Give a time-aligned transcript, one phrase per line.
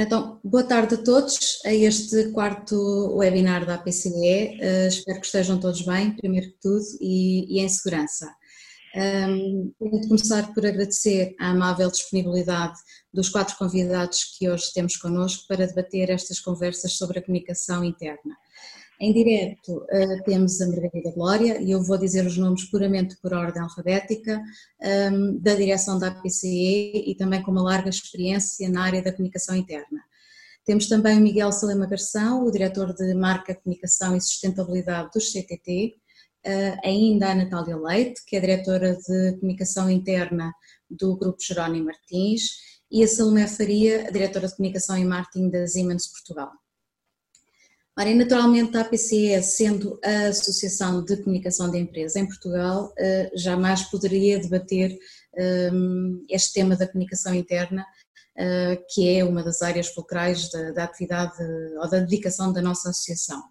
[0.00, 4.10] Então, boa tarde a todos a este quarto webinar da APCE.
[4.12, 8.32] Uh, eh, espero que estejam todos bem, primeiro que tudo, e, e em segurança.
[8.94, 12.78] Um, de começar por agradecer a amável disponibilidade
[13.12, 18.36] dos quatro convidados que hoje temos connosco para debater estas conversas sobre a comunicação interna.
[19.00, 23.32] Em direto uh, temos a Margarida Glória, e eu vou dizer os nomes puramente por
[23.32, 24.42] ordem alfabética,
[25.12, 29.54] um, da direção da APCE e também com uma larga experiência na área da comunicação
[29.54, 30.02] interna.
[30.64, 35.94] Temos também o Miguel Salema Garção, o diretor de Marca, Comunicação e Sustentabilidade do CTT,
[36.44, 40.52] uh, ainda a Natália Leite, que é diretora de Comunicação Interna
[40.90, 42.50] do Grupo Jerónimo Martins,
[42.90, 46.50] e a Salomé Faria, a diretora de Comunicação e Marketing da Siemens Portugal.
[47.98, 53.28] Ora, e naturalmente a APCE, sendo a Associação de Comunicação da Empresa em Portugal, eh,
[53.34, 54.96] jamais poderia debater
[55.36, 57.84] ehm, este tema da comunicação interna,
[58.36, 61.42] eh, que é uma das áreas fulcrais da, da atividade
[61.82, 63.42] ou da dedicação da nossa associação.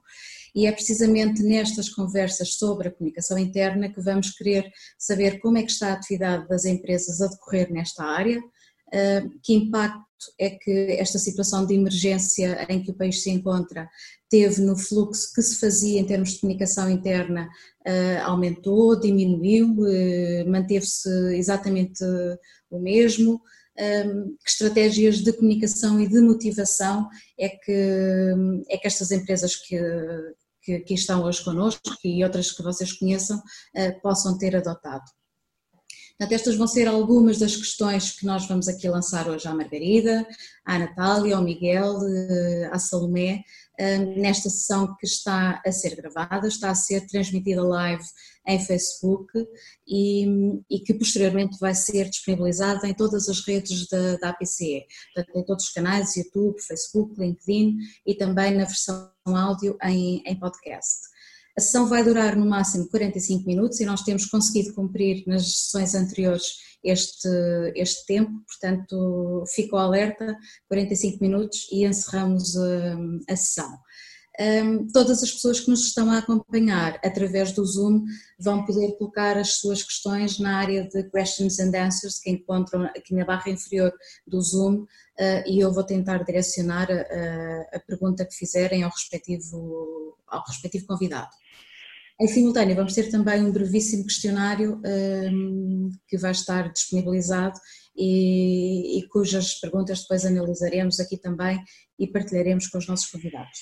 [0.56, 5.64] E é precisamente nestas conversas sobre a comunicação interna que vamos querer saber como é
[5.64, 8.42] que está a atividade das empresas a decorrer nesta área,
[8.94, 10.07] eh, que impacto
[10.40, 13.90] é que esta situação de emergência em que o país se enconra
[14.30, 17.48] teve no fluxo que se fazia em termos de comunicação interna,
[17.88, 22.04] uh, aumentou, diminuiu, uh, manteve-se exatamente
[22.70, 23.42] o mesmo,
[23.78, 27.08] ehm, que estratégias de comunicação e de motivação
[27.40, 28.34] é que,
[28.70, 29.80] é que estas empresas que,
[30.62, 33.42] que aqui estão hoje connosco e outras que vocês conheçam
[34.02, 35.06] possam ter adotado.
[36.18, 40.28] Portanto, estas vão ser algumas das questões que nós vamos aqui lançar hoje à Margarida,
[40.66, 41.96] à Natália, ao Miguel,
[42.72, 43.44] à Salomé,
[44.16, 48.04] nesta sessão que está a ser gravada, está a ser transmitida live
[48.48, 49.32] em Facebook
[49.88, 50.26] e,
[50.68, 55.46] e que posteriormente vai ser disponibilizada em todas as redes da, da APCE, portanto, em
[55.46, 61.16] todos os canais, YouTube, Facebook, LinkedIn e também na versão áudio em, em podcast.
[61.58, 65.96] A sessão vai durar no máximo 45 minutos e nós temos conseguido cumprir nas sessões
[65.96, 66.54] anteriores
[66.84, 67.28] este,
[67.76, 73.76] este tempo, portanto fico alerta, 45 minutos e encerramos hum, a sessão.
[74.40, 78.06] Um, todas as pessoas que nos estão a acompanhar através do Zoom
[78.40, 83.16] vão poder colocar as suas questões na área de questions and answers que encontram aqui
[83.16, 83.92] na barra inferior
[84.28, 84.88] do Zoom uh,
[85.48, 91.30] e eu vou tentar direcionar a, a, pergunta que fizerem ao respectivo, ao respectivo convidado.
[92.20, 97.60] Em simultâneo, vamos ter também um brevíssimo questionário um, que vai estar disponibilizado
[97.96, 101.64] e, e, cujas perguntas depois analisaremos aqui também
[102.00, 103.60] e partilharemos com os nossos convidados.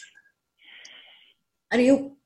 [1.71, 2.17] Ora, eu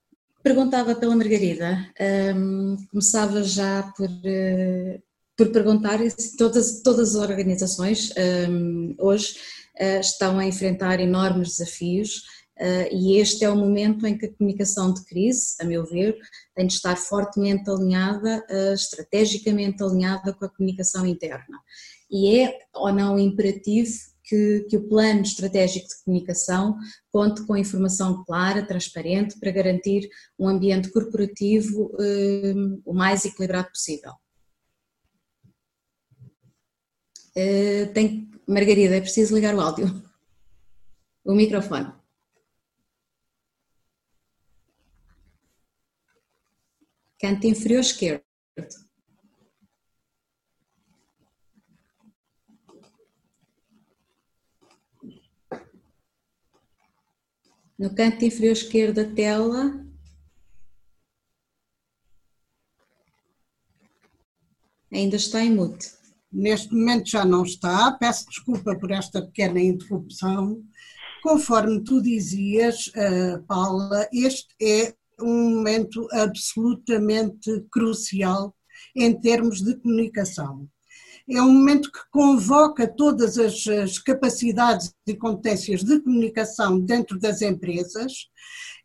[0.44, 1.92] perguntava pela Margarida,
[2.36, 5.04] um, começava já por, uh,
[5.36, 8.14] por perguntar se todas, todas as organizações
[8.48, 9.36] um, hoje
[9.82, 12.22] uh, estão a enfrentar enormes desafios
[12.60, 16.18] Uh, e este é o momento em que a comunicação de crise, a meu ver,
[16.54, 21.58] tem de estar fortemente alinhada, uh, estrategicamente alinhada com a comunicação interna.
[22.12, 23.94] E é ou não imperativo
[24.26, 26.78] que, que, o plano estratégico de comunicação
[27.12, 34.12] conte com informação clara, transparente, para garantir um ambiente corporativo uh, o mais equilibrado possível.
[37.94, 40.04] tem, Margarida, é preciso ligar o áudio,
[41.24, 41.99] o microfone.
[47.20, 48.24] Canto inferior esquerdo.
[57.78, 59.86] No canto inferior esquerdo da tela,
[64.92, 65.92] ainda está em mute.
[66.32, 70.64] Neste momento já não está, peço desculpa por esta pequena interrupção.
[71.24, 78.56] Conforme tu dizias, eh, Paula, este é um momento absolutamente crucial
[78.96, 80.68] em termos de comunicação.
[81.30, 88.14] É um momento que convoca todas as, capacidades e competências de comunicação dentro das empresas,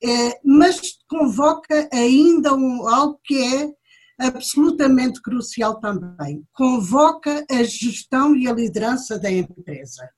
[0.02, 3.72] é, mas convoca ainda um, algo que é
[4.18, 6.44] absolutamente crucial também.
[6.52, 10.08] Convoca a gestão e a liderança da empresa.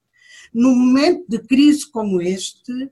[0.53, 2.91] Num momento de crise como este,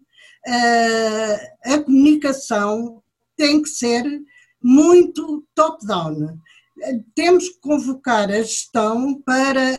[1.64, 3.02] a comunicação
[3.36, 4.04] tem que ser
[4.62, 6.38] muito top-down.
[7.14, 9.78] Temos que convocar a gestão para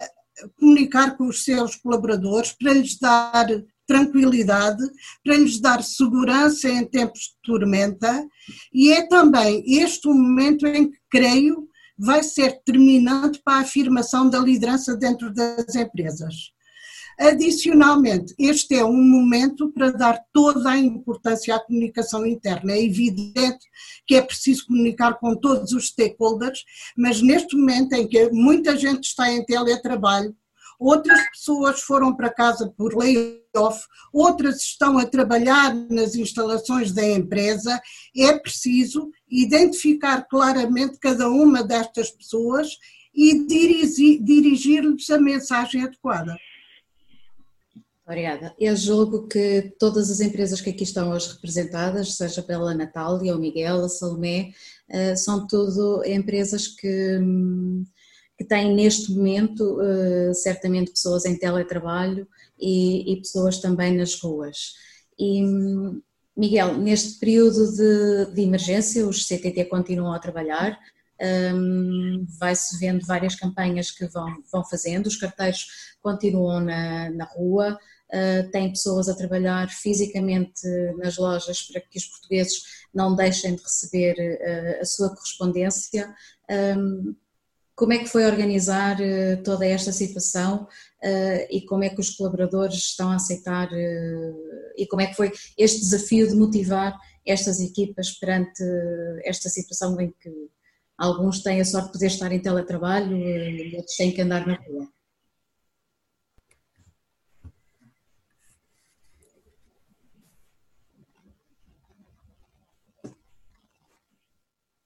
[0.60, 3.48] comunicar com os seus colaboradores, para lhes dar
[3.88, 4.84] tranquilidade,
[5.24, 8.28] para lhes dar segurança em tempos de tormenta,
[8.74, 11.68] e é também este o momento em que creio
[11.98, 16.52] vai ser determinante para a afirmação da liderança dentro das empresas.
[17.18, 22.74] Adicionalmente, este é um momento para dar toda a importância à comunicação interna.
[22.74, 23.66] É evidente
[24.06, 26.64] que é preciso comunicar com todos os stakeholders,
[26.98, 30.36] mas neste momento em que muita gente está em teletrabalho,
[30.78, 37.82] outras pessoas foram para casa por layoff, outras estão a trabalhar nas instalações da empresa,
[38.14, 42.72] é preciso identificar claramente cada uma destas pessoas
[43.14, 46.36] e dirigir-lhes a mensagem adequada.
[48.06, 48.54] Obrigada.
[48.60, 53.40] Eu julgo que todas as empresas que aqui estão hoje representadas, seja pela Natália, o
[53.40, 54.52] Miguel, a Salomé,
[54.88, 57.20] eh, são tudo empresas que,
[58.38, 62.28] que têm neste momento eh, certamente pessoas em teletrabalho
[62.60, 64.76] e, e pessoas também nas ruas.
[65.18, 65.42] E,
[66.38, 70.78] Miguel, neste período de, de emergência, os CTT continuam a trabalhar,
[71.56, 77.80] um, vai-se vendo várias campanhas que vão, vão fazendo, os carteiros continuam na, na rua,
[78.16, 80.66] uh, tem pessoas a trabalhar fisicamente
[80.98, 82.64] nas lojas para que os portugueses
[82.94, 86.14] não deixem de receber uh, a sua correspondência.
[86.50, 87.16] Um,
[87.76, 90.68] como é que foi organizar uh, toda esta situação
[91.52, 93.70] e como é que os colaboradores estão a aceitar
[94.76, 98.64] e como é que foi este desafio de motivar estas equipas perante
[99.24, 100.32] esta situação em que
[100.98, 104.56] Alguns têm a sorte de poder estar em teletrabalho e outros têm que andar na
[104.56, 104.88] rua.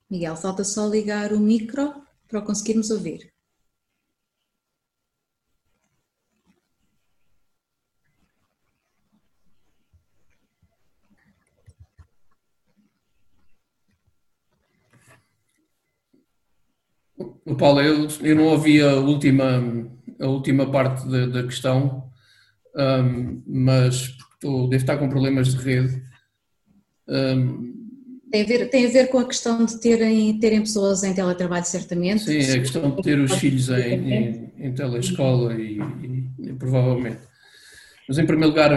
[0.10, 1.94] Miguel, falta só ligar o micro
[2.28, 3.32] para conseguirmos ouvir.
[17.58, 19.62] Paulo, eu, eu não ouvi a última,
[20.20, 22.10] a última parte da, da questão,
[22.76, 26.02] um, mas estou, devo estar com problemas de rede.
[27.08, 27.69] Um,
[28.32, 31.66] tem a, ver, tem a ver com a questão de terem, terem pessoas em teletrabalho,
[31.66, 32.24] certamente.
[32.24, 35.80] Sim, a questão de ter os filhos em, em, em telescola e,
[36.40, 37.20] e, provavelmente.
[38.08, 38.72] Mas, em primeiro lugar,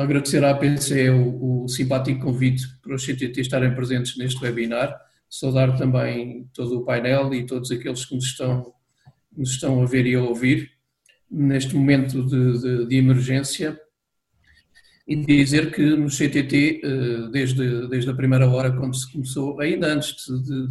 [0.00, 4.96] agradecer à APC o, o simpático convite para os CTT estarem presentes neste webinar
[5.28, 8.72] saudar também todo o painel e todos aqueles que nos estão,
[9.36, 10.70] nos estão a ver e a ouvir
[11.28, 13.76] neste momento de, de, de emergência
[15.06, 19.92] e dizer que no CTT, eh, desde, desde a primeira hora, quando se começou, ainda
[19.92, 20.68] antes de,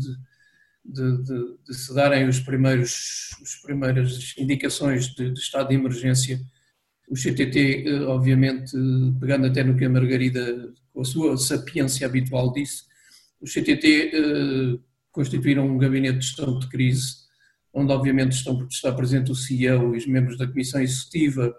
[0.83, 6.41] de, de se darem os primeiros, as primeiras indicações de, estado de emergência,
[7.07, 8.75] o CTT, eh, obviamente,
[9.19, 12.83] pegando até no que a Margarida, com a sua sapiência habitual, disse,
[13.39, 14.80] os CTT eh,
[15.12, 17.24] constituíram um gabinete de gestão de crise,
[17.71, 21.56] onde obviamente estão, está presente o CEO e os membros da comissão executiva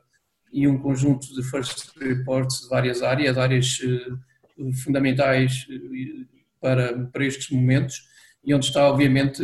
[0.54, 6.24] e um conjunto de first reports de várias áreas, áreas eh, fundamentais eh,
[6.60, 7.96] para, para estes momentos,
[8.44, 9.42] e onde está obviamente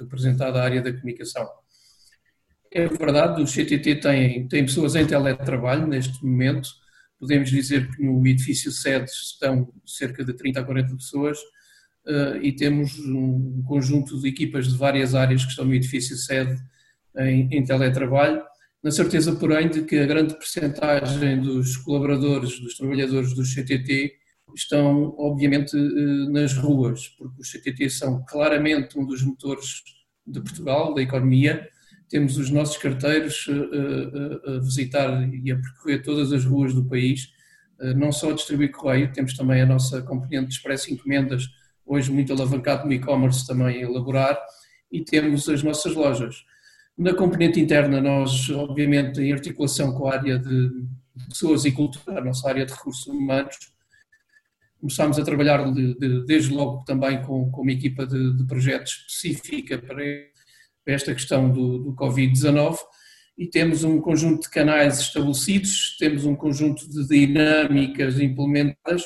[0.00, 1.46] representada a área da comunicação.
[2.72, 6.68] É verdade, o CTT tem, tem pessoas em teletrabalho neste momento,
[7.20, 11.38] podemos dizer que no edifício sede estão cerca de 30 a 40 pessoas
[12.40, 16.58] e temos um conjunto de equipas de várias áreas que estão no edifício sede
[17.18, 18.42] em, em teletrabalho,
[18.86, 24.14] na certeza, porém, de que a grande percentagem dos colaboradores, dos trabalhadores do CTT,
[24.54, 29.82] estão, obviamente, uh, nas ruas, porque os CTT são claramente um dos motores
[30.24, 31.68] de Portugal, da economia,
[32.08, 36.84] temos os nossos carteiros a, a, a visitar e a percorrer todas as ruas do
[36.84, 37.32] país,
[37.96, 41.48] não só a distribuir correio, temos também a nossa componente de expresso encomendas,
[41.84, 44.38] hoje muito alavancado no e-commerce também a elaborar,
[44.92, 46.44] e temos as nossas lojas.
[46.96, 50.70] Na componente interna, nós, obviamente, em articulação com a área de
[51.28, 53.56] pessoas e cultura, a nossa área de recursos humanos,
[54.80, 58.44] começámos a trabalhar de, de, desde logo também com, com uma equipa de, de
[58.82, 60.02] específica para
[60.86, 62.78] esta questão do, do Covid-19
[63.36, 69.04] e temos um conjunto de canais estabelecidos, temos um conjunto de dinâmicas implementadas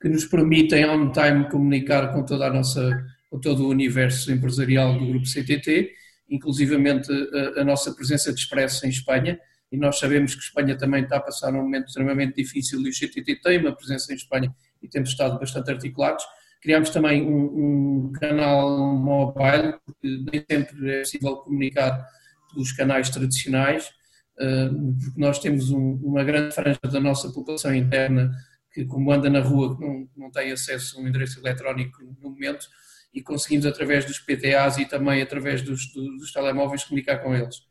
[0.00, 4.98] que nos permitem on time comunicar com toda a nossa, com todo o universo empresarial
[4.98, 5.90] do grupo CTT,
[6.34, 9.38] inclusivamente a, a nossa presença de expresso em Espanha,
[9.70, 12.92] e nós sabemos que Espanha também está a passar um momento extremamente difícil e o
[12.92, 16.24] CTT tem uma presença em Espanha e temos estado bastante articulados.
[16.60, 22.06] Criámos também um, um, canal mobile, porque nem sempre é possível comunicar
[22.52, 23.90] pelos canais tradicionais,
[24.38, 24.68] eh,
[25.02, 28.30] porque nós temos um, uma grande franja da nossa população interna
[28.72, 32.66] que, como anda na rua, não, não tem acesso a um endereço eletrónico no momento,
[33.14, 37.62] e conseguimos, através dos PTAs e também através dos, dos telemóveis, comunicar com eles.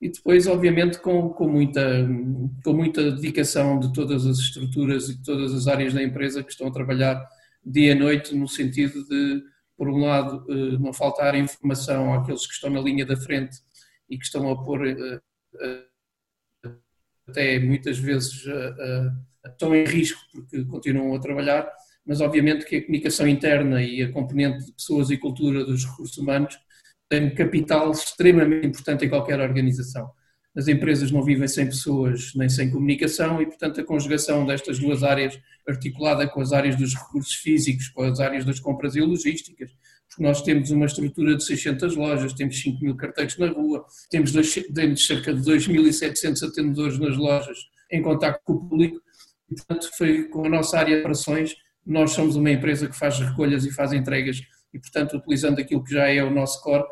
[0.00, 2.08] e depois, obviamente, com, com, muita,
[2.64, 6.50] com muita dedicação de todas as estruturas e de todas as áreas da empresa que
[6.50, 7.22] estão a trabalhar
[7.64, 9.42] dia e noite no sentido de,
[9.76, 13.58] por um lado, eh, não faltar informação àqueles que estão na linha da frente
[14.08, 15.20] e que estão a pôr eh,
[15.60, 15.84] eh,
[17.28, 18.44] até muitas vezes
[19.44, 21.70] estão em risco porque continuam a trabalhar,
[22.08, 26.16] mas obviamente que a comunicação interna e a componente de pessoas e cultura dos recursos
[26.16, 26.58] humanos
[27.06, 30.10] tem um capital extremamente importante em qualquer organização.
[30.56, 35.02] As empresas não vivem sem pessoas nem sem comunicação e, portanto, a conjugação destas duas
[35.02, 35.38] áreas,
[35.68, 39.70] articulada com as áreas dos recursos físicos, com as áreas das compras e logísticas,
[40.08, 44.32] porque nós temos uma estrutura de 600 lojas, temos 5 mil carteiros na rua, temos,
[44.32, 47.58] dois, temos cerca de 2.700 atendedores nas lojas
[47.92, 48.98] em contato com o público,
[49.50, 51.54] e, portanto, foi com a nossa área de operações,
[51.88, 54.42] nós somos uma empresa que faz recolhas e faz entregas
[54.72, 56.84] e, portanto, utilizando aquilo que já é o nosso core,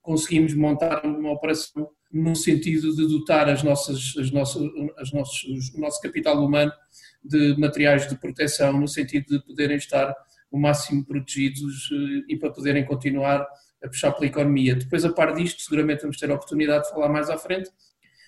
[0.00, 4.62] conseguimos montar uma operação no sentido de dotar as nossas, as nossas,
[4.96, 6.70] as nossos, o nosso capital humano
[7.24, 10.14] de materiais de proteção, no sentido de poderem estar
[10.52, 13.44] o máximo protegidos eh, e para poderem continuar
[13.82, 14.76] a puxar pela economia.
[14.76, 17.68] Depois, a par disto, seguramente vamos ter a oportunidade de falar mais à frente.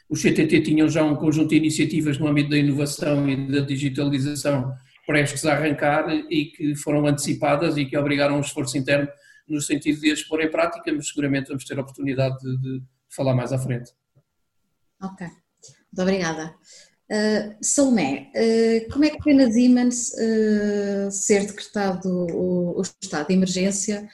[0.08, 4.74] Os CTT tinham já um conjunto de iniciativas no âmbito da inovação e da digitalização
[5.06, 9.08] prestes a arrancar e que foram antecipadas e que obrigaram um esforço interno
[9.48, 12.82] no sentido de as pôr em prática, mas seguramente vamos ter a oportunidade de, de
[13.08, 13.92] falar mais à frente.
[15.00, 16.54] Ok, muito obrigada.
[17.08, 23.28] Uh, Salomé, uh, como é que foi na Siemens uh, ser decretado o, o, estado
[23.28, 24.08] de emergência?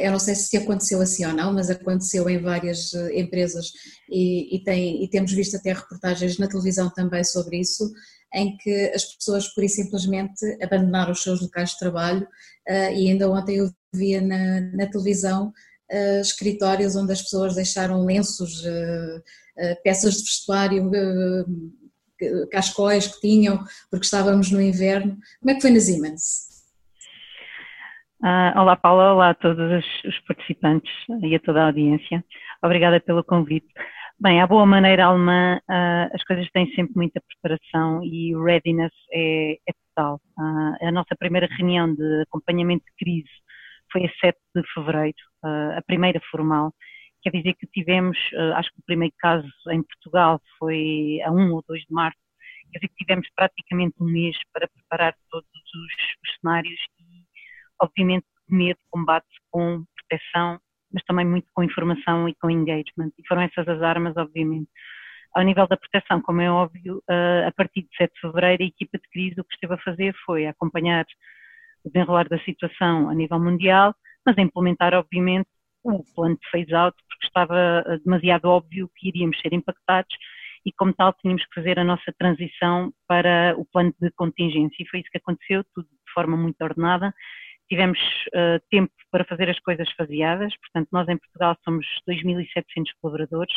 [0.00, 3.72] eu não sei se aconteceu assim ou não, mas aconteceu em várias empresas
[4.08, 7.92] e, e, tem, e temos visto até reportagens na televisão também sobre isso
[8.34, 12.22] em que as pessoas pura e simplesmente abandonaram os seus locais de trabalho
[12.68, 15.52] uh, e ainda ontem eu via na, na televisão
[15.92, 19.22] uh, escritórios onde as pessoas deixaram lenços, uh,
[19.82, 20.90] peças de vestuário,
[22.50, 23.58] cascóis que tinham,
[23.90, 25.16] porque estávamos no inverno.
[25.40, 26.46] Como é que foi na Siemens?
[28.22, 30.90] Uh, olá Paula, olá a todos os participantes
[31.22, 32.24] e a toda a audiência.
[32.62, 33.68] Obrigada pelo convite.
[34.18, 38.92] Bem, à boa maneira alemã, uh, as coisas têm sempre muita preparação e o readiness
[39.12, 40.18] é, é total.
[40.38, 43.28] Uh, a nossa primeira reunião de acompanhamento de crise
[43.92, 46.72] foi a 7 de fevereiro, uh, a primeira formal.
[47.22, 48.16] Quer dizer que tivemos,
[48.54, 52.18] acho que o primeiro caso em Portugal foi a 1 ou 2 de março,
[52.72, 55.92] quer dizer que tivemos praticamente um mês para preparar todos os,
[56.24, 57.22] os cenários e,
[57.82, 60.58] obviamente, medo combate com proteção
[60.92, 63.10] mas também muito com informação e com engagement.
[63.18, 64.68] E foram essas as armas, obviamente.
[65.34, 67.02] Ao nível da proteção, como é óbvio,
[67.46, 70.14] a partir de 7 de fevereiro, a equipa de crise o que esteve a fazer
[70.24, 71.04] foi acompanhar
[71.84, 75.48] o desenrolar da situação a nível mundial, mas a implementar, obviamente,
[75.84, 80.16] o plano de phase-out, porque estava demasiado óbvio que iríamos ser impactados
[80.64, 84.82] e, como tal, tínhamos que fazer a nossa transição para o plano de contingência.
[84.82, 87.14] E foi isso que aconteceu, tudo de forma muito ordenada
[87.68, 92.64] tivemos uh, tempo para fazer as coisas faseadas, portanto, nós em Portugal somos 2.700
[93.00, 93.54] colaboradores,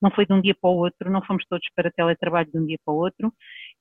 [0.00, 2.66] não foi de um dia para o outro, não fomos todos para teletrabalho de um
[2.66, 3.32] dia para o outro,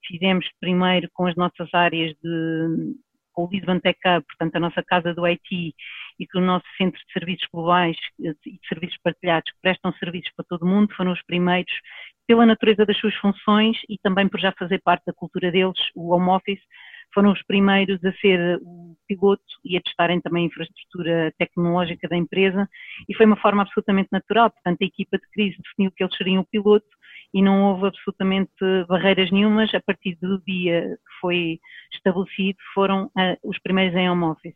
[0.05, 2.95] fizemos primeiro com as nossas áreas de,
[3.33, 5.73] com o Lisbon Tech Hub, portanto, a nossa casa do IT
[6.19, 10.31] e com o nosso centro de serviços globais e de serviços partilhados que prestam serviços
[10.35, 11.73] para todo o mundo, foram os primeiros,
[12.27, 16.13] pela natureza das suas funções e também por já fazer parte da cultura deles, o
[16.13, 16.61] home office,
[17.13, 22.17] foram os primeiros a ser o piloto e a testarem também a infraestrutura tecnológica da
[22.17, 22.69] empresa
[23.07, 26.41] e foi uma forma absolutamente natural, portanto a equipa de crise definiu que eles seriam
[26.41, 26.87] o piloto
[27.33, 28.51] e não houve absolutamente
[28.87, 31.59] barreiras nenhumas, a partir do dia que foi
[31.93, 34.55] estabelecido foram uh, os primeiros em home office.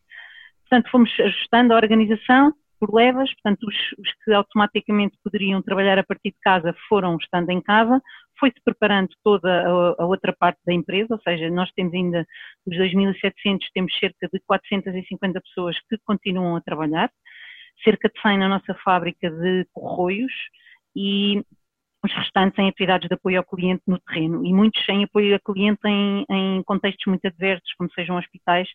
[0.62, 6.04] Portanto, fomos ajustando a organização por levas, portanto, os, os, que automaticamente poderiam trabalhar a
[6.04, 8.02] partir de casa foram estando em casa,
[8.40, 12.26] foi-se preparando toda a, a, outra parte da empresa, ou seja, nós temos ainda
[12.66, 17.10] os 2.700, temos cerca de 450 pessoas que continuam a trabalhar,
[17.84, 20.34] cerca de 100 na nossa fábrica de corroios
[20.96, 21.44] e
[22.04, 24.46] os restantes em atividades de apoio ao cliente no terreno.
[24.46, 28.68] E muitos sem apoio ao cliente em, em contextos muito adversos, como sejam hospitais,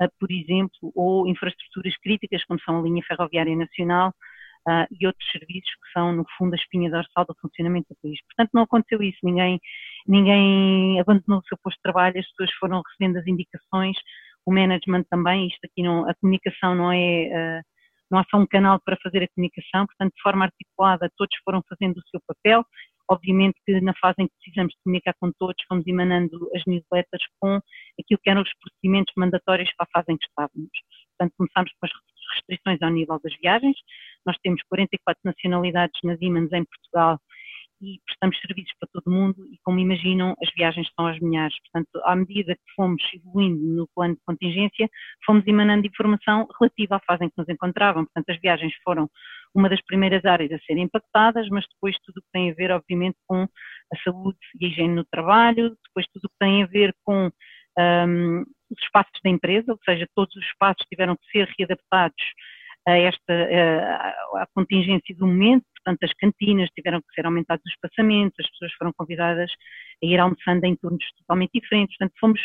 [0.00, 4.14] uh, por exemplo, ou infraestruturas críticas, como são a linha ferroviária nacional,
[4.68, 8.18] uh, e outros serviços que são, no fundo, a espinha dorsal do funcionamento do país.
[8.26, 9.60] Portanto, não aconteceu isso, ninguém,
[10.06, 13.96] ninguém abandonou o seu posto de trabalho, as pessoas foram recebendo as indicações,
[14.44, 17.62] o management também, isto aqui não, a comunicação não é, uh,
[18.10, 21.62] não há só um canal para fazer a comunicação, portanto, de forma articulada, todos foram
[21.68, 22.64] fazendo o seu papel,
[23.08, 27.22] Obviamente que na fase em que precisamos de comunicar com todos, fomos emanando as newsletters
[27.38, 27.60] com
[28.00, 30.70] aquilo que eram os procedimentos mandatórios para a fase em que estávamos.
[31.16, 31.92] Portanto, começámos com as
[32.34, 33.76] restrições ao nível das viagens.
[34.26, 37.18] Nós temos 44 nacionalidades nas Siemens em Portugal
[37.80, 41.54] e prestamos serviços para todo mundo e, como imaginam, as viagens estão aos milhares.
[41.60, 44.88] Portanto, à medida que fomos evoluindo no plano de contingência,
[45.24, 48.04] fomos emanando informação relativa à fase em que nos encontravam.
[48.04, 49.08] Portanto, as viagens foram
[49.54, 52.70] uma das primeiras áreas a serem impactadas, mas depois tudo o que tem a ver,
[52.70, 56.66] obviamente, com a saúde e a higiene no trabalho, depois tudo o que tem a
[56.66, 57.30] ver com
[57.78, 58.40] um,
[58.70, 62.22] os espaços da empresa, ou seja, todos os espaços tiveram que ser readaptados
[62.86, 67.72] a esta a, a contingência do momento, portanto as cantinas tiveram que ser aumentados os
[67.72, 69.50] espaçamentos, as pessoas foram convidadas
[70.02, 72.40] a ir almoçando em turnos totalmente diferentes, portanto fomos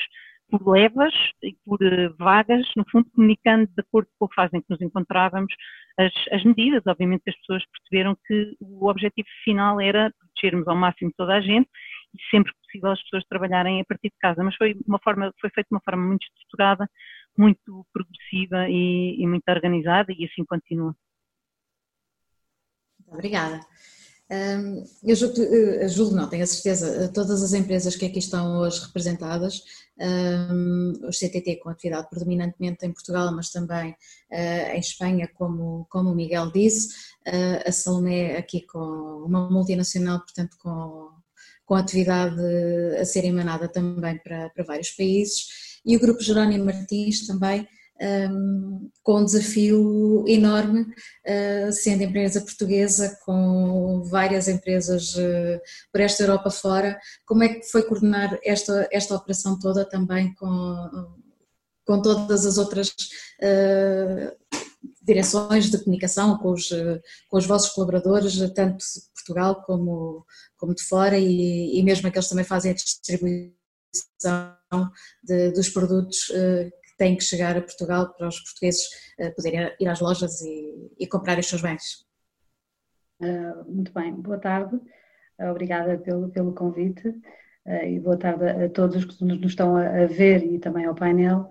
[0.51, 4.62] por levas e por eh, vagas, no fundo comunicando de acordo com a fase em
[4.62, 5.53] que nos encontrávamos
[5.98, 11.12] as, as medidas, obviamente as pessoas perceberam que o objetivo final era protegermos ao máximo
[11.15, 11.69] toda a gente
[12.13, 15.50] e sempre possível as pessoas trabalharem a partir de casa, mas foi uma forma, foi
[15.51, 16.88] feito de uma forma muito estruturada,
[17.38, 20.96] muito progressiva e, e muito organizada e assim continua.
[23.08, 23.60] Obrigada.
[25.04, 28.80] Eu julgo, eh, julgo, não, tenho a certeza, todas as empresas que aqui estão hoje
[28.80, 29.62] representadas,
[31.08, 33.94] os CTT com atividade predominantemente em Portugal, mas também
[34.32, 36.96] eh, em Espanha, como, como o Miguel disse,
[37.26, 38.80] eh, a Salomé aqui com
[39.26, 41.10] uma multinacional, portanto com,
[41.66, 42.42] com atividade
[43.02, 47.68] a ser emanada também para, para vários países, e o Grupo Jerónimo Martins também
[48.02, 55.62] um, com um desafio enorme, uh, sendo empresa portuguesa, com várias empresas uh,
[55.92, 57.00] por esta Europa fora.
[57.26, 60.90] Como é que foi coordenar esta, esta operação toda também com,
[61.86, 64.32] com todas as outras uh,
[65.04, 66.70] direções de comunicação, com os,
[67.30, 70.26] com os vossos colaboradores, tanto de Portugal como,
[70.58, 73.61] como de fora, e, e mesmo aqueles que também fazem a distribuição
[75.24, 76.29] de, dos produtos
[77.01, 78.86] têm que chegar a Portugal para os portugueses
[79.19, 82.05] uh, poderem ir às lojas e, e comprar os seus bens.
[83.19, 87.12] Uh, muito bem, boa tarde, uh, obrigada pelo, pelo convite
[87.88, 91.48] e boa tarde a, todos os que nos, estão a, ver e também ao painel.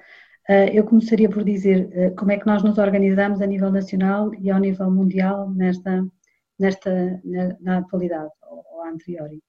[0.72, 4.58] eu começaria por dizer como é que nós nos organizamos a nível nacional e ao
[4.58, 6.04] nível mundial nesta,
[6.58, 9.40] nesta na, na atualidade ou, ou anteriori.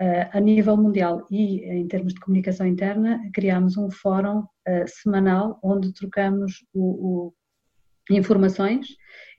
[0.00, 5.60] Uh, a nível mundial e em termos de comunicação interna, criámos um fórum uh, semanal
[5.62, 7.34] onde trocamos o, o,
[8.10, 8.88] informações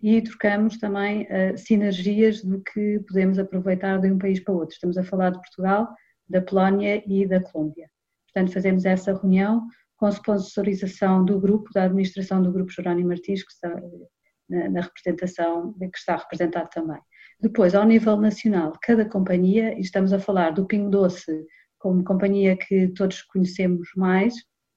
[0.02, 4.74] e trocamos também sinergias do que podemos aproveitar de um país para outro.
[4.74, 5.94] Estamos a falar de Portugal,
[6.28, 7.89] da Polónia e da Colômbia.
[8.26, 13.52] Portanto, fazemos essa reunião com sponsorização do grupo, da administração do grupo Jerónimo Martins, que
[13.52, 13.70] está
[14.50, 17.00] na, na representação, que está representado também.
[17.39, 21.45] Depois, ao nível nacional, cada companhia, e estamos a falar do Pingo Doce
[21.78, 24.34] como companhia que todos conhecemos mais,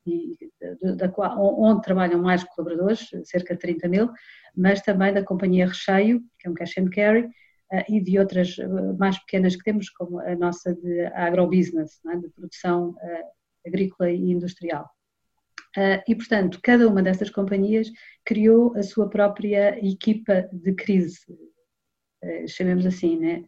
[0.06, 0.36] e
[0.96, 4.10] da, qual, onde trabalham mais colaboradores, cerca de 30 mil,
[4.56, 7.28] mas também da companhia Recheio, que é um cash and carry,
[7.70, 8.66] eh, e de outras eh,
[8.98, 12.16] mais pequenas que temos, como a nossa de agrobusiness, é?
[12.16, 13.24] de produção eh,
[13.66, 14.88] agrícola e industrial.
[16.08, 17.88] E, portanto, cada uma dessas companhias
[18.24, 21.20] criou a sua própria equipa de crise,
[22.46, 23.44] chamemos assim, né?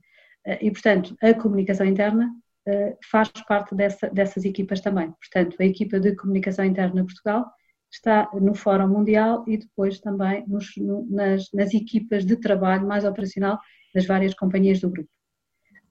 [0.46, 2.32] Eh, e, portanto, a comunicação interna
[2.66, 5.10] eh, faz parte dessa, dessas equipas também.
[5.12, 7.50] Portanto, a equipa de comunicação interna Portugal
[7.92, 13.04] está no Fórum Mundial e depois também nos, no, nas, nas, equipas de trabalho mais
[13.04, 13.58] operacional
[13.94, 15.10] das várias companhias do grupo.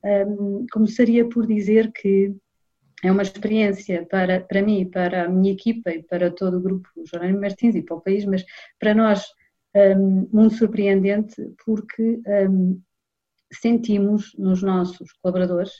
[0.02, 2.34] Um, começaria por dizer que
[3.04, 6.88] é uma experiência para, para mim, para a minha equipa e para todo o grupo
[7.12, 8.46] Jerónimo Martins e para o país, mas
[8.80, 9.26] para nós
[9.76, 12.82] um, muito surpreendente porque um,
[13.52, 15.72] sentimos nos nossos colaboradores,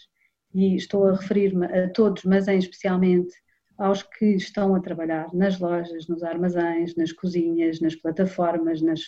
[0.54, 3.34] e estou a referir-me a todos, mas em especialmente
[3.78, 9.02] aos que estão a trabalhar nas lojas, nos armazéns, nas cozinhas, nas plataformas, nas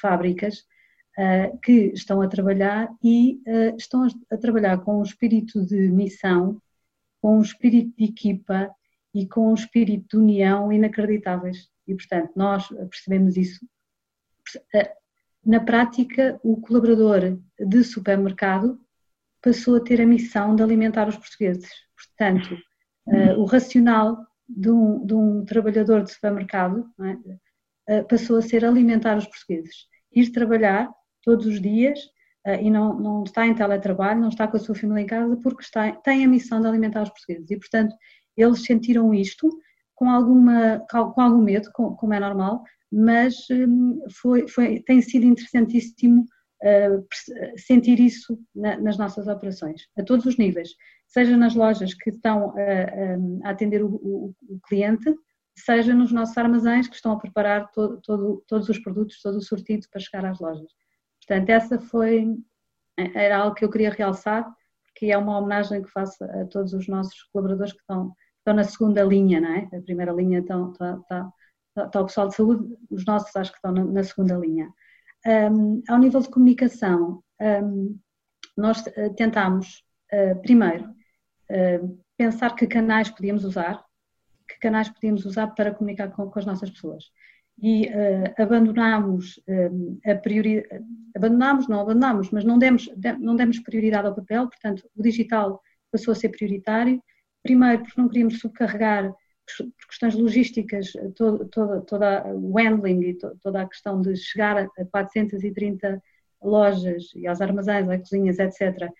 [0.00, 0.58] fábricas,
[1.18, 6.60] uh, que estão a trabalhar e uh, estão a trabalhar com um espírito de missão,
[7.22, 8.70] com um espírito de equipa
[9.14, 11.68] e com um espírito de união inacreditáveis.
[11.86, 13.60] E, portanto, nós percebemos isso
[15.44, 18.78] na prática, o colaborador de supermercado
[19.42, 21.70] passou a ter a missão de alimentar os portugueses.
[21.96, 22.54] Portanto,
[23.06, 26.86] uh, o racional de um, de um, trabalhador de supermercado
[27.88, 28.00] é?
[28.00, 29.86] uh, passou a ser alimentar os portugueses.
[30.12, 30.90] Ir trabalhar
[31.22, 31.98] todos os dias
[32.46, 35.36] uh, e não, não está em teletrabalho, não está com a sua família em casa,
[35.36, 37.50] porque está, tem a missão de alimentar os portugueses.
[37.50, 37.94] E, portanto,
[38.36, 39.48] eles sentiram isto
[39.94, 46.24] com, alguma, com algum medo, como é normal, mas hum, foi, foi, tem sido interessantíssimo
[46.62, 47.06] uh,
[47.56, 50.70] sentir isso na, nas nossas operações, a todos os níveis,
[51.06, 55.14] seja nas lojas que estão a, a atender o, o, o, cliente,
[55.56, 59.42] seja nos nossos armazéns que estão a preparar todo, todo, todos os produtos, todo o
[59.42, 60.70] sortido para chegar às lojas.
[61.26, 62.36] Portanto, essa foi,
[62.96, 64.50] era algo que eu queria realçar,
[64.96, 68.64] que é uma homenagem que faço a todos os nossos colaboradores que estão, estão na
[68.64, 69.68] segunda linha, não é?
[69.76, 71.32] A primeira linha então, está, está,
[71.76, 74.72] está o pessoal de saúde, os nossos acho que estão na, na segunda linha.
[75.26, 77.98] Um, ao nível de comunicação, um,
[78.56, 80.84] nós uh, tentámos, uh, primeiro,
[81.50, 83.84] uh, pensar que canais podíamos usar,
[84.48, 87.04] que canais podíamos usar para comunicar com, com as nossas pessoas.
[87.62, 87.90] E
[88.38, 89.38] abandonámos
[90.06, 90.82] a prioridade,
[91.14, 95.60] abandonámos, não abandonámos, mas não demos, não demos prioridade ao papel, portanto, o digital
[95.92, 97.02] passou a ser prioritário.
[97.42, 99.14] Primeiro, porque não queríamos subcarregar
[99.56, 104.56] por questões logísticas, todo, toda, toda o handling e to, toda a questão de chegar
[104.56, 106.02] a 430
[106.42, 108.90] lojas e aos armazéns, às cozinhas, etc.,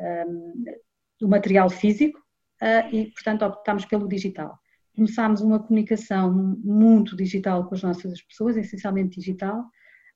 [0.00, 0.64] um,
[1.20, 2.18] do material físico
[2.62, 4.58] uh, e, portanto, optámos pelo digital.
[4.94, 9.64] Começámos uma comunicação muito digital com as nossas pessoas, essencialmente digital,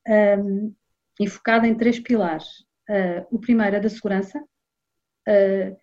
[0.08, 0.74] um,
[1.18, 2.60] e focada em três pilares.
[2.88, 5.76] Uh, o primeiro é da segurança, uh,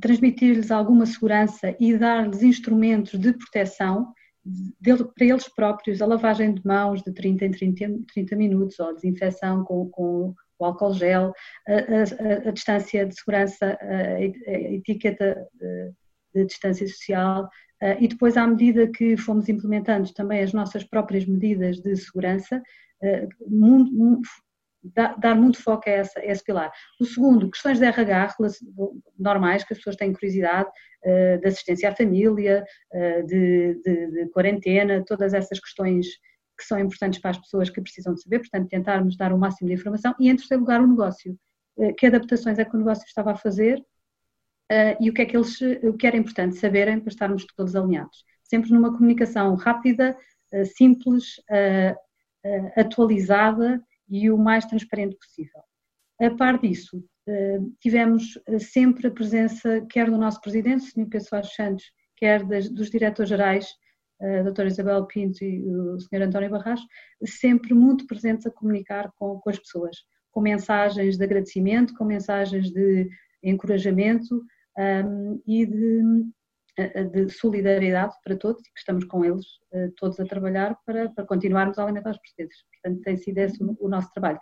[0.00, 4.12] transmitir-lhes alguma segurança e dar-lhes instrumentos de proteção
[5.14, 8.92] para eles próprios, a lavagem de mãos de 30 em 30, 30 minutos, ou a
[8.92, 11.32] desinfecção com, com o álcool gel,
[11.66, 15.92] a, a, a, distância de segurança, a, etiqueta de,
[16.34, 17.48] de distância social,
[18.00, 22.62] e depois, à medida que fomos implementando também as nossas próprias medidas de segurança,
[24.94, 26.72] dar muito foco a, essa, a esse pilar.
[27.00, 28.36] O segundo, questões de RH
[29.18, 30.68] normais, que as pessoas têm curiosidade,
[31.04, 36.06] uh, de assistência à família, uh, de, de, de, quarentena, todas essas questões
[36.58, 39.68] que são importantes para as pessoas que precisam de saber, portanto, tentarmos dar o máximo
[39.68, 40.14] de informação.
[40.18, 41.38] E, em terceiro lugar, o negócio.
[41.76, 43.82] Uh, que adaptações é que o negócio estava a fazer
[44.98, 48.24] e o que é que eles, o que era importante saberem para estarmos todos alinhados.
[48.42, 50.18] Sempre numa comunicação rápida,
[50.76, 51.40] simples,
[52.76, 55.62] atualizada e o mais transparente possível.
[56.20, 61.06] A par disso, eh, tivemos eh, sempre a presença, quer do nosso presidente, Sr.
[61.08, 61.84] Pedro Santos,
[62.16, 63.68] quer dos diretores gerais,
[64.18, 66.22] a doutora Isabel Pinto e o Sr.
[66.22, 66.80] António Barras,
[67.22, 69.94] sempre muito presentes a comunicar com, com as pessoas,
[70.30, 73.10] com mensagens de agradecimento, com mensagens de
[73.42, 74.42] encorajamento
[74.78, 76.02] um, e de,
[76.76, 81.24] de, solidariedade para todos e que estamos com eles uh, todos a trabalhar para, para
[81.24, 82.64] continuarmos a alimentar os portugueses.
[82.72, 84.38] Portanto, tem sido esse o, nosso trabalho.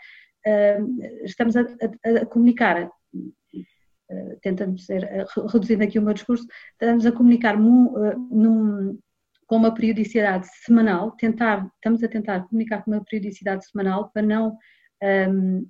[1.23, 7.07] Estamos a, a, a comunicar, uh, tentando ser, uh, reduzindo aqui o meu discurso, estamos
[7.07, 8.99] a comunicar num,
[9.47, 14.59] com uma periodicidade semanal, tentar, estamos a tentar comunicar com uma periodicidade semanal para não
[15.31, 15.69] um,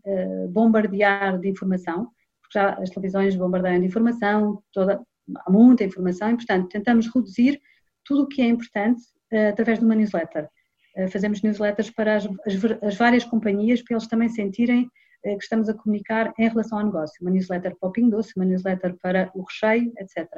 [0.51, 2.09] bombardear de informação,
[2.41, 5.01] porque já as televisões bombardeiam de informação, toda,
[5.37, 7.61] há muita informação e, portanto, tentamos reduzir
[8.05, 9.03] tudo o que é importante
[9.51, 10.49] através de uma newsletter.
[10.95, 14.89] Eh, fazemos newsletters para as, as, as, várias companhias, para eles também sentirem
[15.25, 17.17] eh, que estamos a comunicar em relação ao negócio.
[17.21, 20.29] Uma newsletter para o Ping Doce, uma newsletter para o recheio, etc.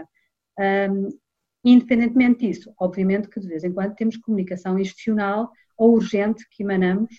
[0.59, 1.09] Um,
[1.63, 7.15] independentemente disso, obviamente que de vez em quando temos comunicação institucional ou urgente que emanamos,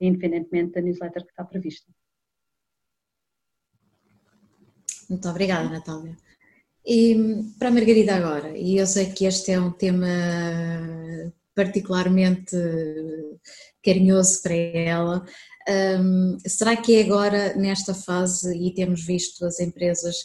[0.00, 1.92] independentemente da newsletter que está prevista.
[5.08, 6.16] Muito obrigada, Natália.
[6.92, 7.16] E
[7.56, 10.08] para a Margarida agora, e eu sei que este é um tema
[11.54, 12.56] particularmente
[13.84, 15.24] carinhoso para ela.
[15.68, 20.16] Um, será que é agora nesta fase, e temos visto as empresas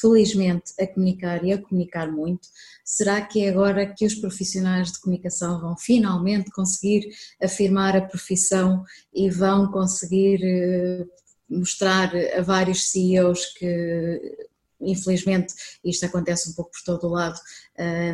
[0.00, 2.48] felizmente a comunicar e a comunicar muito,
[2.82, 7.06] será que é agora que os profissionais de comunicação vão finalmente conseguir
[7.42, 8.82] afirmar a profissão
[9.12, 11.04] e vão conseguir eh,
[11.50, 14.53] mostrar a vários CEOs que
[14.84, 17.38] infelizmente isto acontece um pouco por todo o lado,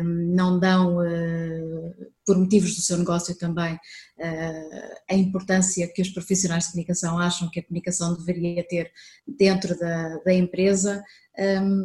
[0.03, 3.79] não dão, ah, por motivos do seu negócio também,
[4.19, 8.91] ah, a importância que os profissionais de comunicação acham que a comunicação deveria ter
[9.27, 11.03] dentro da, da empresa.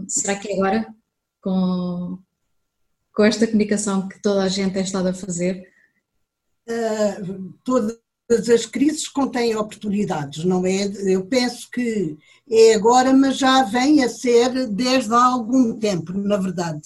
[0.08, 0.86] Será que é agora,
[1.40, 2.18] com,
[3.14, 5.72] com esta comunicação que toda a gente tem estado a fazer?
[6.68, 7.96] Uh, toda,
[8.28, 10.86] Todas as crises contêm oportunidades, não é?
[11.04, 12.16] Eu penso que
[12.50, 16.82] é agora, mas já vem a ser desde há algum tempo, na verdade.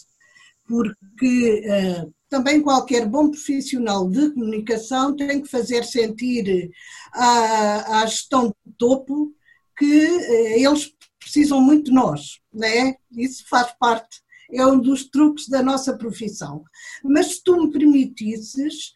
[0.66, 6.70] Porque uh, também qualquer bom profissional de comunicação tem que fazer sentir
[7.12, 9.34] à, à gestão de topo
[9.78, 12.96] que uh, eles precisam muito de nós, não é?
[13.12, 14.20] Isso faz parte,
[14.52, 16.62] é um dos truques da nossa profissão.
[17.04, 18.92] Mas se tu me permitisses,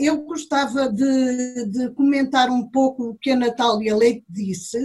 [0.00, 4.78] eu gostava de, de, comentar um pouco o que a Natália Leite disse,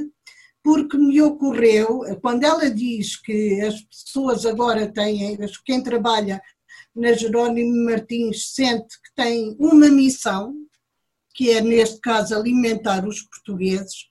[0.63, 6.41] porque me ocorreu, quando ela diz que as pessoas agora têm, quem trabalha
[6.95, 10.53] na Jerónimo Martins sente que tem uma missão,
[11.33, 14.07] que é neste caso alimentar os portugueses,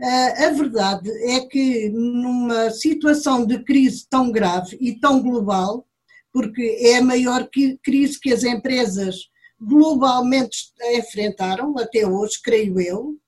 [0.00, 5.86] a verdade é que numa situação de crise tão grave e tão global,
[6.32, 7.48] porque é a maior
[7.82, 9.28] crise que as empresas
[9.60, 13.18] globalmente enfrentaram até hoje, creio eu,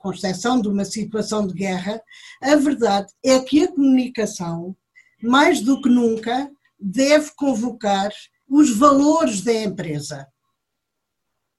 [0.00, 2.02] com exceção de uma situação de guerra,
[2.42, 4.76] a verdade é que a comunicação,
[5.22, 8.10] mais do que nunca, deve convocar
[8.48, 10.26] os valores da empresa.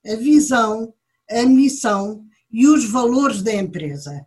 [0.04, 0.92] A visão,
[1.30, 4.24] a missão e os valores da empresa.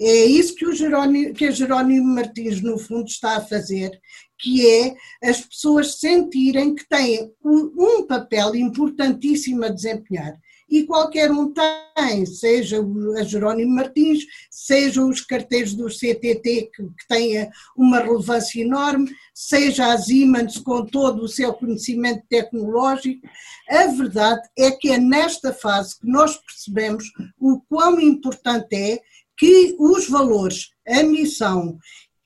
[0.00, 4.00] É isso que, o Jerónimo, que a Jerónimo Martins, no fundo, está a fazer,
[4.38, 10.34] que é as pessoas sentirem que têm um papel importantíssimo a desempenhar
[10.68, 12.78] e qualquer um tem, seja
[13.18, 19.92] a Jerónimo Martins, sejam os carteiros do CTT que, que tenha uma relevância enorme, seja
[19.92, 23.20] a Siemens com todo o seu conhecimento tecnológico.
[23.68, 27.04] A verdade é que é nesta fase que nós percebemos
[27.38, 29.00] o quão importante é
[29.36, 31.78] que os valores, a missão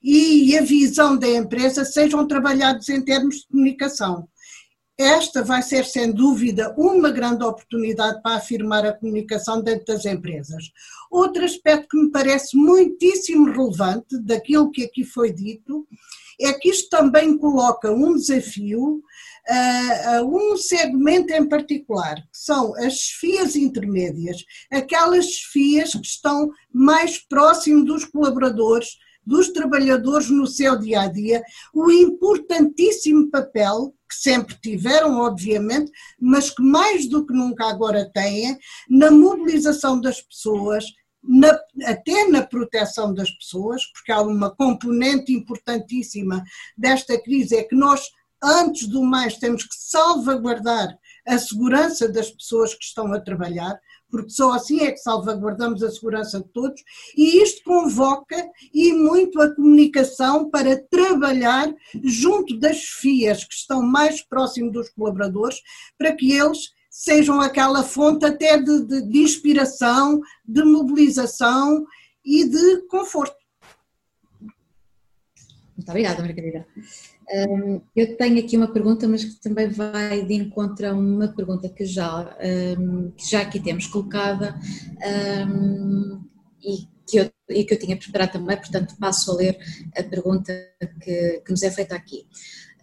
[0.03, 4.29] e a visão da empresa sejam trabalhados em termos de comunicação.
[4.99, 10.73] Esta vai ser, sem dúvida, uma grande oportunidade para afirmar a comunicação dentro das empresas.
[11.09, 15.87] Outro aspecto que me parece muitíssimo relevante daquilo que aqui foi dito
[16.41, 19.03] é que isto também coloca um desafio
[19.49, 26.51] a, a um segmento em particular, que são as chefias intermédias, aquelas chefias que estão
[26.73, 31.43] mais próximo dos colaboradores, dos trabalhadores no seu dia a dia,
[31.75, 38.57] o importantíssimo papel que sempre tiveram, obviamente, mas que mais do que nunca agora têm,
[38.89, 40.85] na mobilização das pessoas,
[41.23, 46.43] na, até na proteção das pessoas, porque há uma componente importantíssima
[46.77, 48.11] desta crise, é que nós,
[48.43, 53.79] antes do mais, temos que salvaguardar a segurança das pessoas que estão a trabalhar,
[54.11, 56.83] porque só assim é que salvaguardamos a segurança de todos,
[57.15, 61.71] e isto convoca e muito a comunicação para trabalhar
[62.05, 65.61] junto das FIAs que estão mais próximos dos colaboradores,
[65.99, 71.87] para que eles sejam aquela fonte até de, de, de inspiração, de mobilização
[72.25, 73.37] e de conforto.
[75.77, 76.67] Muito obrigada, Margarida.
[77.31, 81.69] Um, eu tenho aqui uma pergunta, mas que também vai de encontro a uma pergunta
[81.69, 82.37] que já,
[82.77, 84.59] um, que já aqui temos colocada
[85.47, 86.21] um,
[86.61, 89.57] e, que eu, e que eu tinha preparado também, portanto passo a ler
[89.97, 90.53] a pergunta
[91.01, 92.27] que, que nos é feita aqui.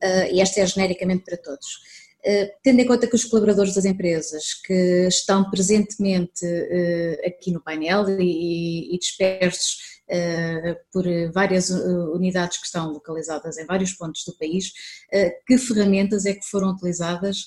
[0.02, 2.05] Uh, e esta é genericamente para todos.
[2.26, 7.62] Uh, tendo em conta que os colaboradores das empresas que estão presentemente uh, aqui no
[7.62, 11.74] painel e, dispersos eh, por várias eh,
[12.14, 14.72] unidades que estão localizadas em vários pontos do país,
[15.12, 17.46] eh, que ferramentas é que foram utilizadas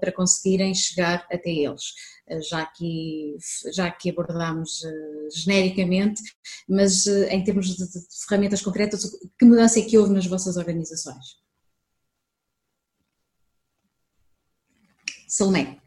[0.00, 1.82] para conseguirem chegar até eles?
[2.48, 3.36] Já que,
[3.72, 4.80] já que abordámos
[5.34, 6.22] genericamente,
[6.68, 7.86] mas em termos de
[8.26, 9.04] ferramentas concretas,
[9.38, 11.43] que mudança é que houve nas vossas organizações?
[15.34, 15.78] Salomé.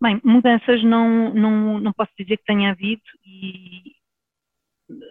[0.00, 3.92] Bem, mudanças não, não, não posso dizer que tenha havido e,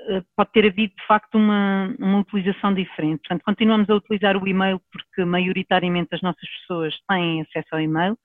[0.10, 3.20] eh, pode ter havido de facto uma, uma utilização diferente.
[3.20, 8.18] Portanto, continuamos a utilizar o e-mail porque maioritariamente as nossas pessoas têm acesso ao e-mail.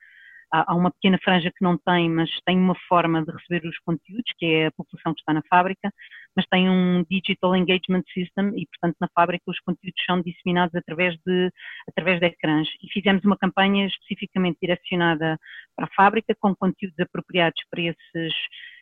[0.50, 4.32] Há, uma pequena franja que não tem, mas tem uma forma de receber os conteúdos,
[4.38, 5.92] que é a população que está na fábrica,
[6.34, 11.16] mas tem um Digital Engagement System e, portanto, na fábrica os conteúdos são disseminados através
[11.26, 11.50] de,
[11.88, 12.68] através de ecrãs.
[12.82, 15.38] E fizemos uma campanha especificamente direcionada
[15.76, 18.34] para a fábrica, com conteúdos apropriados para esses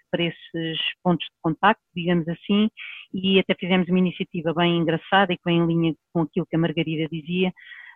[0.09, 2.71] para esses pontos de contacto, digamos assim,
[3.13, 6.57] e até fizemos uma iniciativa bem engraçada e que vem em linha com aquilo que
[6.57, 7.53] a Margarida dizia,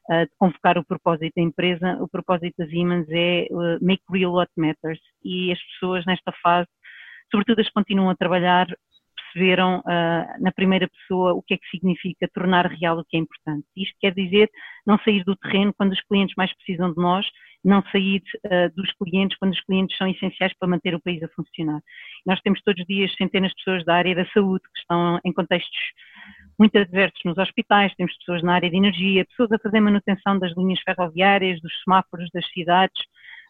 [0.09, 1.99] de convocar o propósito da empresa.
[2.01, 6.69] O propósito das Siemens é uh, make real what matters e as pessoas nesta fase,
[7.31, 8.67] sobretudo as que continuam a trabalhar,
[9.33, 13.21] perceberam uh, na primeira pessoa o que é que significa tornar real o que é
[13.21, 13.67] importante.
[13.77, 14.51] Isto quer dizer
[14.87, 17.27] não sair do terreno quando os clientes mais precisam de nós
[17.63, 21.29] não sair uh, dos clientes quando os clientes são essenciais para manter o país a
[21.29, 21.81] funcionar.
[22.27, 25.33] Nós temos todos os dias centenas de pessoas da área da saúde que estão em
[25.33, 25.79] contextos
[26.61, 30.55] muito adversos nos hospitais, temos pessoas na área de energia, pessoas a fazer manutenção das
[30.55, 33.01] linhas ferroviárias, dos semáforos das cidades,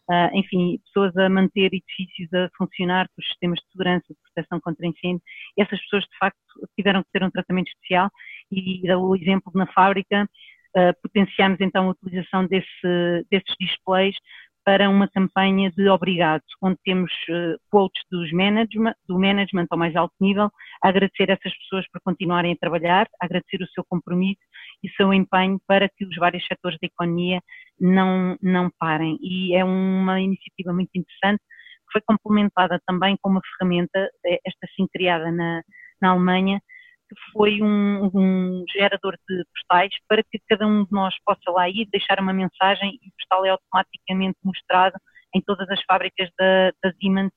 [0.09, 4.87] uh, enfim, pessoas a manter edifícios a funcionar os sistemas de segurança, de proteção contra
[4.87, 5.21] incêndio.
[5.59, 6.39] Essas pessoas, de facto,
[6.77, 8.09] tiveram que ter um tratamento especial
[8.49, 10.23] e, o exemplo na fábrica,
[10.77, 14.15] uh, potenciamos então a utilização desse, desses displays
[14.63, 19.95] para uma campanha de obrigado, onde temos uh, quotes dos management, do management ao mais
[19.95, 20.49] alto nível,
[20.83, 24.41] a agradecer essas pessoas por continuarem a trabalhar, a agradecer o seu compromisso
[24.83, 27.41] e o seu empenho para que os vários setores da economia
[27.79, 29.17] não, não parem.
[29.21, 34.09] E é uma iniciativa muito interessante que foi complementada também com uma ferramenta,
[34.45, 35.61] esta sim criada na,
[36.01, 36.61] na Alemanha,
[37.11, 41.67] que foi um, um, gerador de postais para que cada um de nós possa lá
[41.67, 44.95] ir, deixar uma mensagem e o postal é automaticamente mostrado
[45.35, 47.31] em todas as fábricas da, da Siemens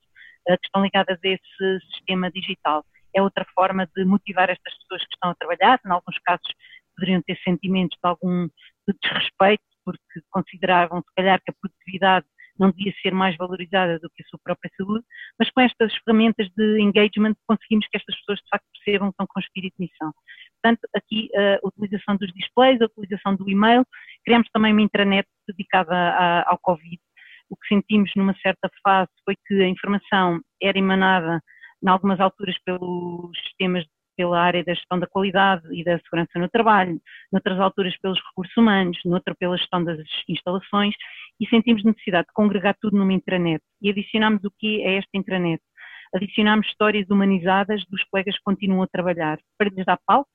[0.47, 2.85] uh, que estão ligadas a esse sistema digital.
[3.13, 6.47] É outra forma de motivar estas pessoas que estão a trabalhar, em alguns casos
[6.95, 12.25] poderiam ter sentimentos de algum de desrespeito, porque consideravam se calhar que a produtividade
[12.59, 15.03] não devia ser mais valorizada do que a sua própria saúde,
[15.39, 19.27] mas com estas ferramentas de engagement conseguimos que estas pessoas de facto percebam que estão
[19.27, 20.13] com espírito de missão.
[20.61, 23.85] Portanto, aqui a utilização dos displays, a utilização do e-mail,
[24.23, 26.99] criamos também uma intranet dedicada a, ao Covid.
[27.49, 31.39] O que sentimos numa certa fase foi que a informação era emanada
[31.83, 36.49] em algumas alturas pelos sistemas pela área da gestão da qualidade e da segurança no
[36.49, 36.99] trabalho,
[37.31, 40.95] noutras alturas pelos recursos humanos, noutra pela gestão das instalações
[41.39, 45.61] e sentimos necessidade de congregar tudo numa intranet e adicionamos o que é esta intranet.
[46.13, 50.29] Adicionamos histórias humanizadas dos colegas que continuam a trabalhar, para lhes dar palco,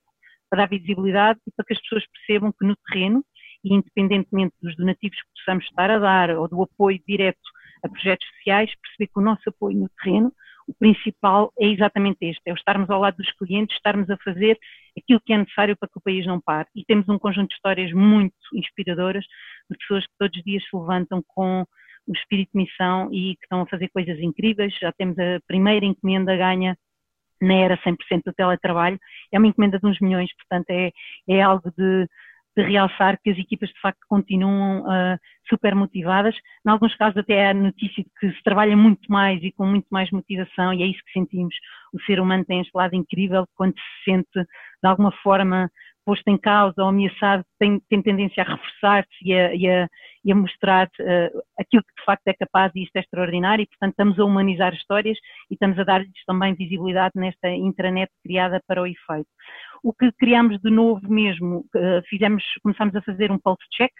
[0.49, 3.23] para dar visibilidade e para que as pessoas percebam que no terreno,
[3.63, 7.39] e independentemente dos donativos que possamos estar a dar ou do apoio direto
[7.83, 10.31] a projetos sociais, perceber que o nosso apoio no terreno
[10.67, 14.57] o principal é exatamente este, é o estarmos ao lado dos clientes, estarmos a fazer
[14.97, 16.67] aquilo que é necessário para que o país não pare.
[16.75, 19.23] E temos um conjunto de histórias muito inspiradoras
[19.69, 21.65] de pessoas que todos os dias se levantam com
[22.07, 24.73] o espírito de missão e que estão a fazer coisas incríveis.
[24.79, 26.77] Já temos a primeira encomenda ganha
[27.41, 28.99] na era 100% do teletrabalho,
[29.31, 30.91] é uma encomenda de uns milhões, portanto é,
[31.27, 32.07] é algo de
[32.55, 36.35] de realçar que as equipas de facto continuam uh, super motivadas.
[36.65, 39.87] Em alguns casos até há notícia de que se trabalha muito mais e com muito
[39.89, 41.55] mais motivação e é isso que sentimos.
[41.93, 45.69] O ser humano tem este lado incrível quando se sente de alguma forma
[46.05, 49.87] posto em causa ou ameaçado, tem, tem tendência a reforçar-se e, e,
[50.23, 53.67] e a, mostrar uh, aquilo que de facto é capaz e isto é extraordinário e
[53.67, 55.17] portanto estamos a humanizar histórias
[55.49, 59.29] e estamos a dar-lhes também visibilidade nesta intranet criada para o efeito.
[59.83, 61.65] O que criamos de novo mesmo,
[62.07, 63.91] fizemos, começamos a fazer um pulse check,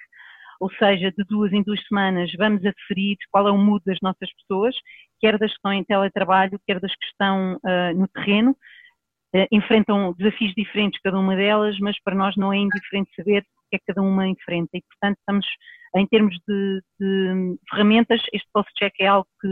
[0.62, 4.31] ou seja, de duas em duas semanas vamos aferir qual é o mood das nossas
[4.36, 4.75] pessoas,
[5.19, 10.13] quer das que estão em teletrabalho, quer das que estão uh, no terreno, uh, enfrentam
[10.13, 14.01] desafios diferentes cada uma delas, mas para nós não é indiferente saber que é cada
[14.01, 15.45] uma enfrenta e, portanto, estamos,
[15.95, 19.47] em termos de, de ferramentas, este pulse check é algo que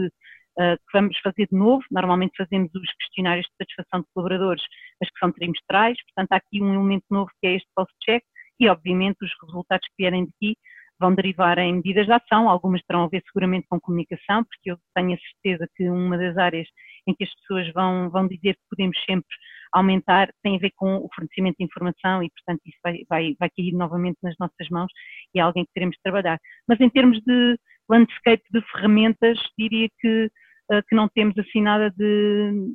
[0.58, 1.82] uh, que vamos fazer de novo.
[1.90, 4.62] Normalmente fazemos os questionários de satisfação de colaboradores,
[5.00, 8.22] mas que são trimestrais, portanto há aqui um elemento novo que é este pulse check.
[8.58, 10.54] E obviamente os resultados que vierem daqui
[11.00, 14.78] vão derivar em medidas de ação, algumas terão a ver seguramente com comunicação, porque eu
[14.94, 16.68] tenho a certeza que uma das áreas
[17.06, 19.34] em que as pessoas vão, vão dizer que podemos sempre
[19.72, 23.50] aumentar tem a ver com o fornecimento de informação e, portanto, isso vai, vai, vai
[23.50, 24.90] cair novamente nas nossas mãos
[25.34, 26.38] e é alguém que teremos de trabalhar.
[26.68, 30.30] Mas em termos de landscape de ferramentas, diria que
[30.70, 32.74] eh, que não temos assim nada de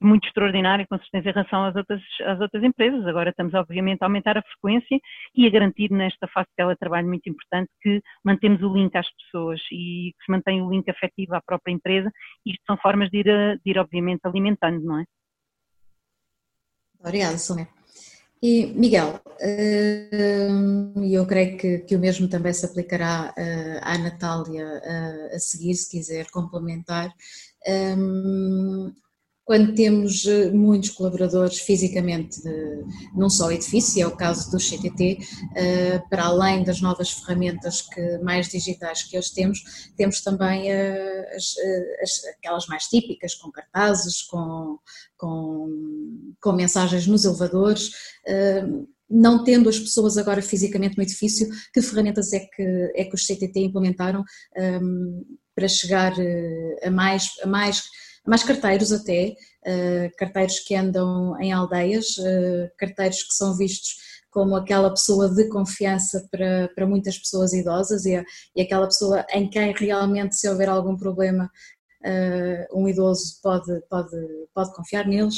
[0.00, 3.06] muito extraordinário, com certeza, em relação às outras, às outras empresas.
[3.06, 4.98] Agora estamos, obviamente, a aumentar a frequência
[5.34, 9.60] e a garantir nesta fase de teletrabalho muito importante que mantemos o link às pessoas
[9.70, 12.10] e que se mantém o link afetivo à própria empresa.
[12.44, 15.04] Isto são formas de ir, de ir obviamente, alimentando, não é?
[17.02, 17.68] Obrigada, Sônia.
[18.40, 19.20] E Miguel,
[20.50, 25.36] hum, e eu creio que, que, o mesmo também se aplicará uh, à Natália uh,
[25.36, 27.12] a seguir, se quiser complementar.
[29.44, 32.40] Quando temos eh, muitos colaboradores fisicamente
[33.12, 35.18] num só edifício, é o caso do CTT,
[35.56, 41.34] eh, para além das novas ferramentas que, mais digitais que hoje temos, temos também eh,
[41.34, 41.54] as,
[42.00, 44.78] as, aquelas mais típicas, com cartazes, com,
[45.16, 47.90] com, com mensagens nos elevadores,
[49.10, 53.26] não tendo as pessoas agora fisicamente no edifício, que ferramentas é que, é que os
[53.26, 54.24] CTT implementaram
[55.54, 56.14] para chegar
[56.82, 57.82] a mais, a mais
[58.26, 63.96] mais carteiros até, eh, carteiros que andam em aldeias, eh, carteiros que são vistos
[64.30, 68.22] como aquela pessoa de confiança para, para muitas pessoas idosas e,
[68.56, 71.50] e aquela pessoa em quem realmente se houver algum problema
[72.02, 74.16] uh, um idoso pode, pode,
[74.54, 75.36] pode confiar neles.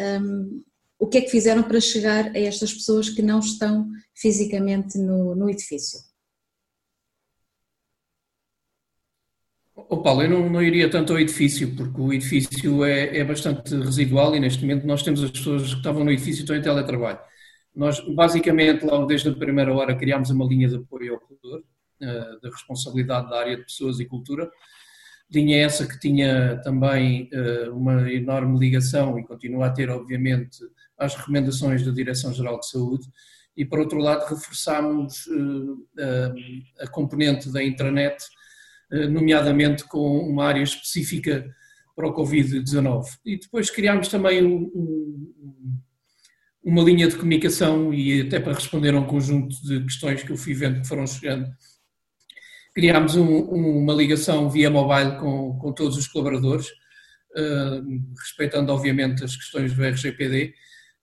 [0.00, 0.62] Um,
[0.98, 5.34] o que é que fizeram para chegar a estas pessoas que não estão fisicamente no,
[5.34, 5.98] no edifício?
[9.88, 13.72] Oh, Paulo, eu não, não, iria tanto ao edifício, porque o edifício é, é, bastante
[13.76, 17.20] residual e neste momento nós temos as pessoas que estavam no edifício estão em teletrabalho.
[17.74, 22.40] Nós, basicamente, logo desde a primeira hora, criámos uma linha de apoio ao cultor, uh,
[22.40, 24.50] da responsabilidade da área de pessoas e cultura.
[25.30, 30.58] Linha essa que tinha também uh, uma enorme ligação e continua a ter, obviamente,
[30.98, 33.06] às recomendações da Direção-Geral de Saúde.
[33.56, 35.86] E, por outro lado, reforçámos uh,
[36.80, 38.16] a componente da intranet
[38.90, 41.44] nomeadamente com uma área específica
[41.96, 43.04] para o Covid-19.
[43.24, 45.82] E depois criámos também um, um,
[46.62, 50.36] uma linha de comunicação e até para responder a um conjunto de questões que eu
[50.36, 51.48] fui vendo que foram chegando,
[52.74, 59.34] criámos um, uma ligação via mobile com, com todos os colaboradores, uh, respeitando obviamente as
[59.34, 60.52] questões do RGPD,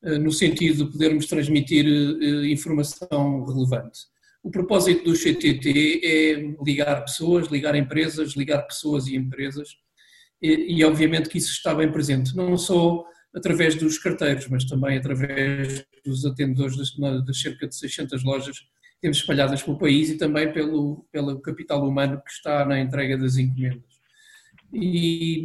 [0.04, 4.02] uh, no sentido de podermos transmitir uh, informação relevante.
[4.44, 9.70] O propósito do CTT é ligar pessoas, ligar empresas, ligar pessoas e empresas,
[10.42, 14.98] e, e obviamente que isso está bem presente, não só através dos carteiros, mas também
[14.98, 20.18] através dos atendedores das, das cerca de 600 lojas que temos espalhadas pelo país e
[20.18, 23.94] também pelo, pelo capital humano que está na entrega das encomendas.
[24.74, 25.44] E,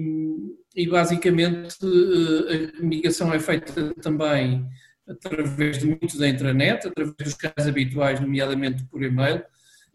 [0.74, 4.66] e basicamente eh, a comunicação é feita também
[5.09, 9.43] através de muito da intranet, através dos canais habituais, nomeadamente por e-mail,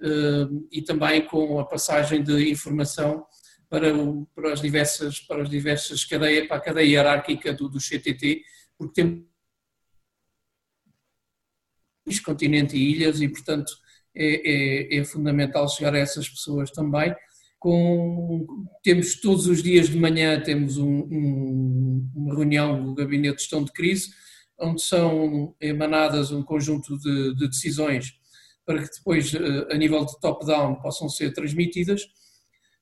[0.01, 3.25] eh, e também com a passagem de informação
[3.69, 7.79] para, o, para, as diversas, para as diversas cadeias, para a cadeia hierárquica do, do
[7.79, 8.43] CTT,
[8.77, 9.23] porque temos
[12.23, 13.71] continente e ilhas e, portanto,
[14.15, 17.15] é, é, é, fundamental chegar a essas pessoas também.
[17.57, 18.45] Com,
[18.83, 23.63] temos todos os dias de manhã temos um, um, uma reunião do Gabinete de Gestão
[23.63, 24.11] de Crise,
[24.59, 28.13] onde são emanadas um conjunto de, de decisões
[28.65, 32.07] para que depois, eh, a nível de top-down, possam ser transmitidas.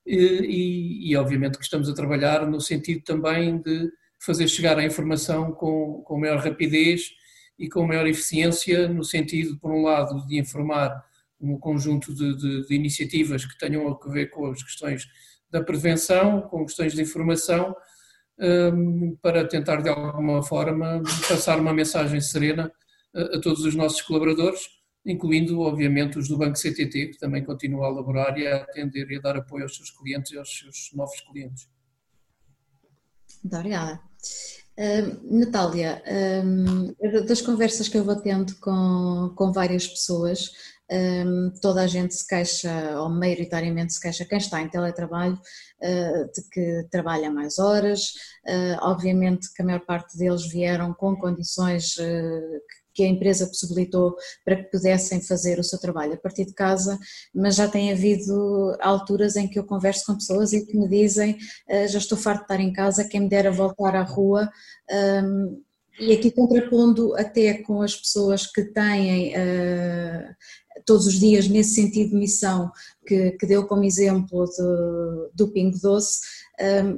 [0.06, 5.52] E, e, obviamente que estamos a trabalhar no sentido também de fazer chegar a informação
[5.52, 7.12] com, com maior rapidez
[7.58, 11.04] e com maior eficiência, no sentido, por um lado, de informar
[11.40, 15.08] um conjunto de, de, de iniciativas que tenham a ver com as questões
[15.50, 17.76] da prevenção, com questões de informação,
[19.22, 22.72] para tentar de alguma forma passar uma mensagem serena
[23.16, 27.90] a, todos os nossos colaboradores incluindo, obviamente, os do Banco CTT, que também continua a
[27.90, 31.20] elaborar e a atender e a dar apoio aos seus clientes e aos seus novos
[31.22, 31.68] clientes.
[33.44, 34.00] Muito obrigada.
[34.78, 36.02] Uh, Natália,
[37.28, 40.52] das conversas que eu vou tendo com, com várias pessoas,
[41.62, 46.50] toda a gente se queixa, ou maioritariamente se queixa, quem está em teletrabalho, uh, de
[46.52, 48.14] que trabalha mais horas.
[48.82, 54.58] obviamente que a maior parte deles vieram com condições que que a empresa possibilitou para
[54.58, 56.98] que pudessem fazer o seu trabalho a partir de casa,
[57.34, 61.38] mas já tem havido alturas em que eu converso com pessoas e que me dizem
[61.70, 64.50] ah, já estou farto de estar em casa, quem me dera voltar à rua.
[66.00, 70.36] E aqui contrapondo até com as pessoas que têm uh,
[70.86, 72.72] todos os dias nesse sentido de missão
[73.06, 76.20] que, que deu como exemplo do, do Pingo Doce,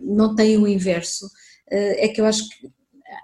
[0.01, 1.25] não tem o inverso.
[1.71, 2.71] Uh, é que eu acho que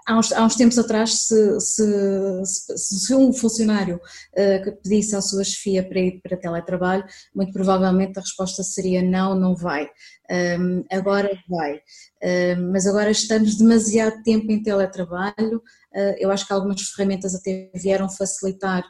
[0.06, 5.44] há uns, há uns tempos atrás, se, se, se, um funcionário uh, pedisse à sua
[5.44, 9.88] chefia para ir para teletrabalho, muito provavelmente a resposta seria não, não vai.
[10.30, 11.80] Um, agora vai.
[12.22, 15.62] Um, mas agora estamos demasiado tempo em teletrabalho,
[16.18, 18.84] eu acho que algumas ferramentas até vieram facilitar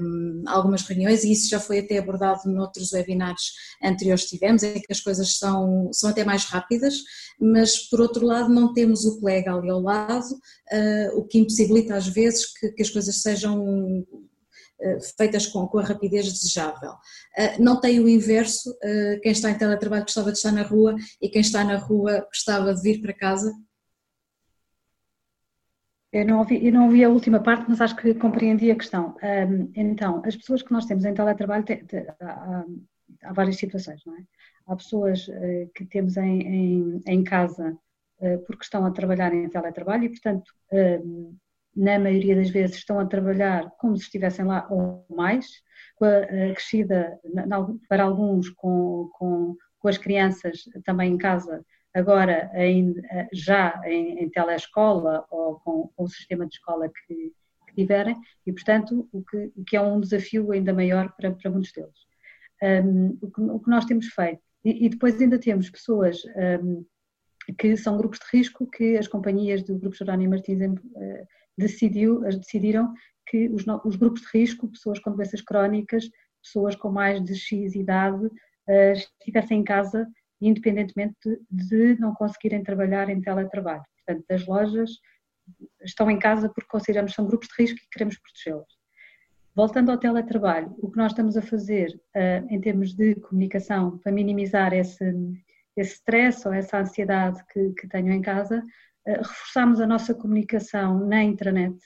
[0.00, 4.80] um, algumas reuniões e isso já foi até abordado noutros webinars anteriores que tivemos, em
[4.80, 7.02] que as coisas são, são até mais rápidas,
[7.40, 10.34] mas por outro lado não temos o colega ali ao lado,
[10.72, 14.06] uh, o que impossibilita às vezes que, que as coisas sejam
[14.80, 16.92] eh, feitas com, com, a rapidez desejável.
[17.58, 18.72] Não tem o inverso,
[19.22, 22.72] quem está em teletrabalho gostava de estar na rua e quem está na rua gostava
[22.72, 23.52] de vir para casa
[26.18, 29.16] eu não, ouvi, eu não ouvi a última parte, mas acho que compreendi a questão.
[29.22, 32.64] Um, então, as pessoas que nós temos em teletrabalho, te, te, há,
[33.22, 34.22] há, várias situações, não é?
[34.66, 37.76] Há pessoas uh, que temos em, em, em casa
[38.20, 40.52] uh, porque estão a trabalhar em teletrabalho e, portanto,
[41.74, 45.46] na maioria das vezes estão a trabalhar como se estivessem lá ou mais,
[45.96, 51.64] com a, crescida, na, para alguns, com, com, com as crianças também em casa,
[51.94, 52.94] agora em,
[53.32, 57.32] já em, em telescola ou com, com, o sistema de escola que,
[57.66, 58.16] que tiverem,
[58.46, 62.06] e portanto o que, o que, é um desafio ainda maior para, para muitos deles.
[62.62, 66.22] Um, o, que, o, que, nós temos feito, e, e depois ainda temos pessoas
[66.62, 66.84] um,
[67.56, 71.26] que são grupos de risco que as companhias do Grupo Jerónimo Martins uh,
[71.56, 72.92] decidiu, decidiram
[73.26, 76.10] que os, os, grupos de risco, pessoas com doenças crónicas,
[76.42, 80.06] pessoas com mais de X idade, uh, estivessem em casa
[80.40, 81.38] independentemente de,
[81.94, 83.82] de não conseguirem trabalhar em teletrabalho.
[84.06, 84.90] Portanto, as lojas
[85.82, 88.78] estão em casa porque consideramos que são grupos de risco e queremos protegê-las.
[89.54, 94.12] Voltando ao teletrabalho, o que nós estamos a fazer uh, em termos de comunicação para
[94.12, 95.04] minimizar esse,
[95.76, 101.04] esse stress ou essa ansiedade que, que tenham em casa, uh, reforçamos a nossa comunicação
[101.06, 101.76] na intranet,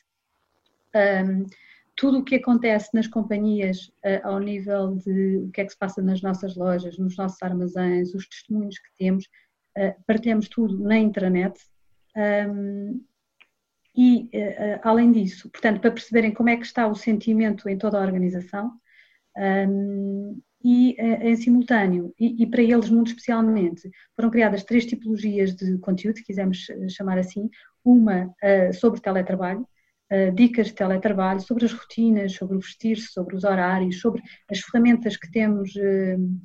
[2.03, 3.89] tudo o que acontece nas companhias
[4.25, 8.13] ao nível de o que é que se passa nas nossas lojas, nos nossos armazéns,
[8.13, 9.29] os testemunhos que temos,
[10.05, 11.57] partilhamos tudo na intranet.
[12.17, 13.05] Um,
[13.97, 14.29] e,
[14.83, 18.73] além disso, portanto, para perceberem como é que está o sentimento em toda a organização,
[19.69, 25.79] um, e em simultâneo, e, e, para eles muito especialmente, foram criadas três tipologias de
[25.79, 27.49] conteúdo, se quisermos chamar assim,
[27.85, 29.82] uma uh, sobre teletrabalho, uh,
[30.35, 35.17] dicas de teletrabalho, sobre as rotinas, sobre o vestir-se, sobre os horários, sobre as ferramentas
[35.17, 36.41] que temos uh,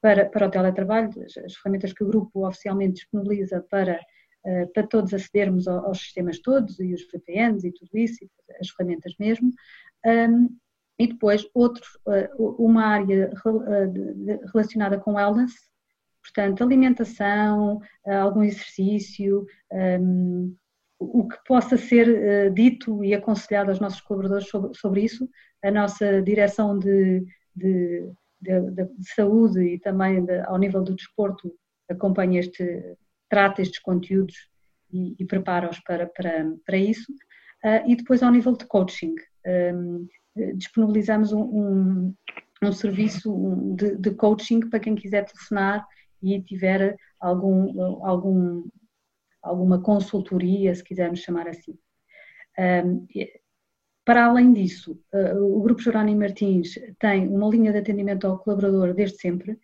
[0.00, 4.00] para, para o teletrabalho, as, as, ferramentas que o grupo oficialmente disponibiliza para,
[4.72, 8.24] para todos acedermos aos, sistemas todos, e os VPNs e tudo isso,
[8.60, 9.52] as ferramentas mesmo.
[10.98, 11.84] E depois outro,
[12.38, 13.32] uma área
[14.52, 15.52] relacionada com wellness,
[16.22, 19.44] portanto, alimentação, algum exercício,
[20.98, 25.28] o que possa ser uh, dito e aconselhado aos nossos colaboradores sobre, sobre isso.
[25.62, 27.24] A nossa direção de,
[27.54, 31.54] de, de, de saúde e também ao nível do desporto
[31.88, 32.96] acompanha este,
[33.28, 34.36] trata estes conteúdos
[34.92, 37.12] e, e prepara-os para, para, para isso.
[37.64, 39.14] Uh, e depois ao nível de coaching.
[39.46, 40.06] Um,
[40.54, 42.14] disponibilizamos um, um,
[42.62, 45.84] um serviço de, de, coaching para quem quiser telefonar
[46.22, 48.64] e tiver algum, algum
[49.42, 51.78] alguma consultoria, se quisermos chamar assim.
[54.08, 58.94] Para além disso, ah, o Grupo Jerónimo Martins tem uma linha de atendimento ao colaborador
[58.94, 59.58] desde sempre,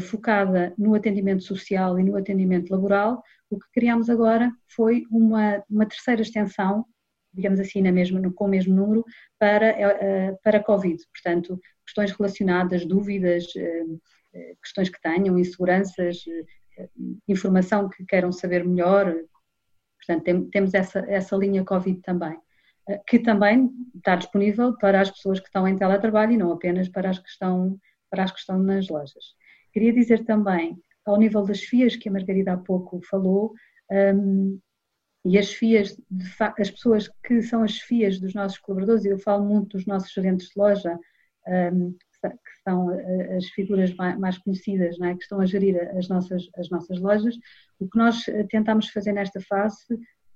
[0.00, 3.20] focada no atendimento social e no atendimento laboral.
[3.50, 6.86] O que criamos agora foi uma, uma terceira extensão,
[7.32, 9.04] digamos assim, na mesma, com o mesmo número,
[9.40, 11.02] para, ah, para Covid.
[11.12, 13.46] Portanto, questões relacionadas, dúvidas,
[14.62, 16.22] questões que tenham, inseguranças,
[17.26, 19.14] informação que queiram saber melhor.
[19.98, 22.38] Portanto, tem, temos essa, essa linha Covid também,
[22.88, 26.88] eh, que também está disponível para as pessoas que estão em teletrabalho e não apenas
[26.88, 27.78] para as que estão,
[28.10, 29.34] para as que estão nas lojas.
[29.72, 33.54] Queria dizer também, ao nível das FIAs, que a Margarida há pouco falou,
[33.90, 34.58] um,
[35.24, 35.96] e as FIAs,
[36.58, 40.12] as pessoas que são as FIAs dos nossos colaboradores, e eu falo muito dos nossos
[40.12, 40.98] gerentes de loja,
[41.46, 45.14] um, que são eh, as figuras mais conhecidas, é?
[45.14, 47.36] que estão a gerir as nossas, as nossas lojas,
[47.78, 49.78] o que nós eh, tentámos fazer nesta fase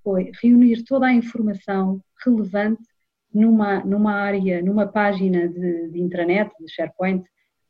[0.02, 2.82] foi reunir toda a informação relevante
[3.32, 7.24] numa, numa área, numa página de, de intranet, de SharePoint,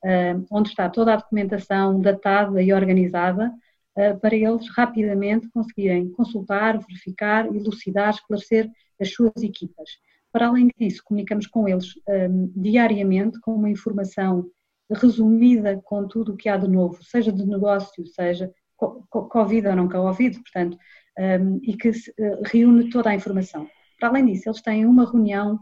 [0.04, 3.52] uh, onde está toda a documentação datada e organizada,
[3.96, 8.68] uh, para eles rapidamente conseguirem consultar, verificar, elucidar, esclarecer
[9.00, 9.90] as suas equipas.
[10.32, 14.50] Para além disso, comunicamos com eles um, diariamente com uma informação
[14.90, 19.88] resumida com tudo o que há de novo, seja de negócio, seja Covid ou não
[19.88, 20.76] Covid, portanto,
[21.18, 23.68] um, e que se, uh, reúne toda a informação.
[24.00, 25.60] Para além disso, eles têm uma reunião,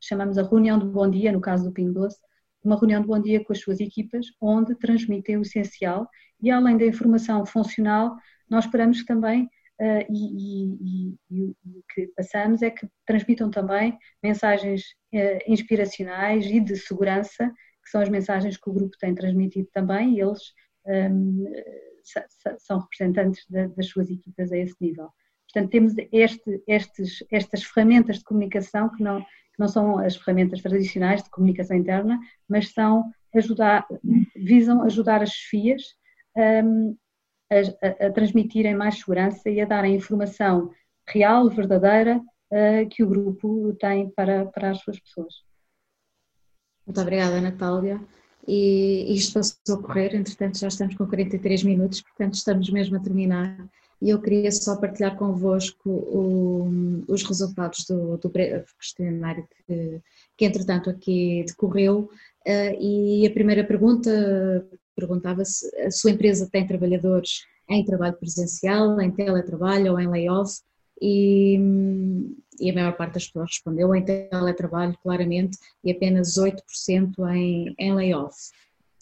[0.00, 2.18] chamamos a reunião de bom dia, no caso do Ping Doce,
[2.62, 6.06] uma reunião de bom dia com as suas equipas, onde transmitem o essencial
[6.42, 8.16] e além da informação funcional,
[8.48, 9.48] nós esperamos que também
[9.80, 14.82] uh, e, e, e, o que passamos é que transmitam também mensagens
[15.14, 17.48] uh, inspiracionais e de segurança,
[17.82, 20.42] que são as mensagens que o grupo tem transmitido também, e eles
[20.86, 25.08] um, ehm, são representantes de, das suas equipas a esse nível.
[25.52, 30.62] Portanto, temos este, estes, estas ferramentas de comunicação que não, que não são as ferramentas
[30.62, 32.18] tradicionais de comunicação interna,
[32.48, 33.86] mas são ajudar,
[34.36, 35.82] visam ajudar as FIAs
[36.36, 36.96] um, ehm,
[37.50, 40.70] a, a, transmitirem mais segurança e a darem informação
[41.06, 45.34] real, verdadeira, uh, que o grupo tem para, para as suas pessoas.
[46.86, 48.00] Muito obrigada, Natália.
[48.46, 53.00] E isto passou a correr, entretanto já estamos com 43 minutos, portanto estamos mesmo a
[53.00, 53.68] terminar.
[54.00, 58.30] E eu queria só partilhar convosco o, os resultados do, do
[58.78, 60.00] questionário que,
[60.38, 62.10] que entretanto aqui decorreu.
[62.46, 64.10] Uh, e a primeira pergunta
[64.96, 70.60] perguntava se a sua empresa tem trabalhadores em trabalho presencial, em teletrabalho ou em layoff
[71.00, 71.58] e,
[72.60, 77.94] e a maior parte das pessoas respondeu em teletrabalho claramente e apenas 8% em, em
[77.94, 78.36] layoff.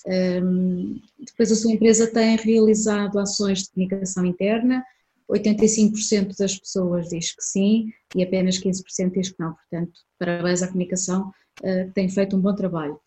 [0.06, 4.84] Um, depois a sua empresa tem realizado ações de comunicação interna,
[5.30, 9.54] 85% das pessoas diz que sim e apenas 15% diz que não.
[9.54, 11.30] Portanto, parabéns à comunicação,
[11.62, 12.98] uh, tem feito um bom trabalho.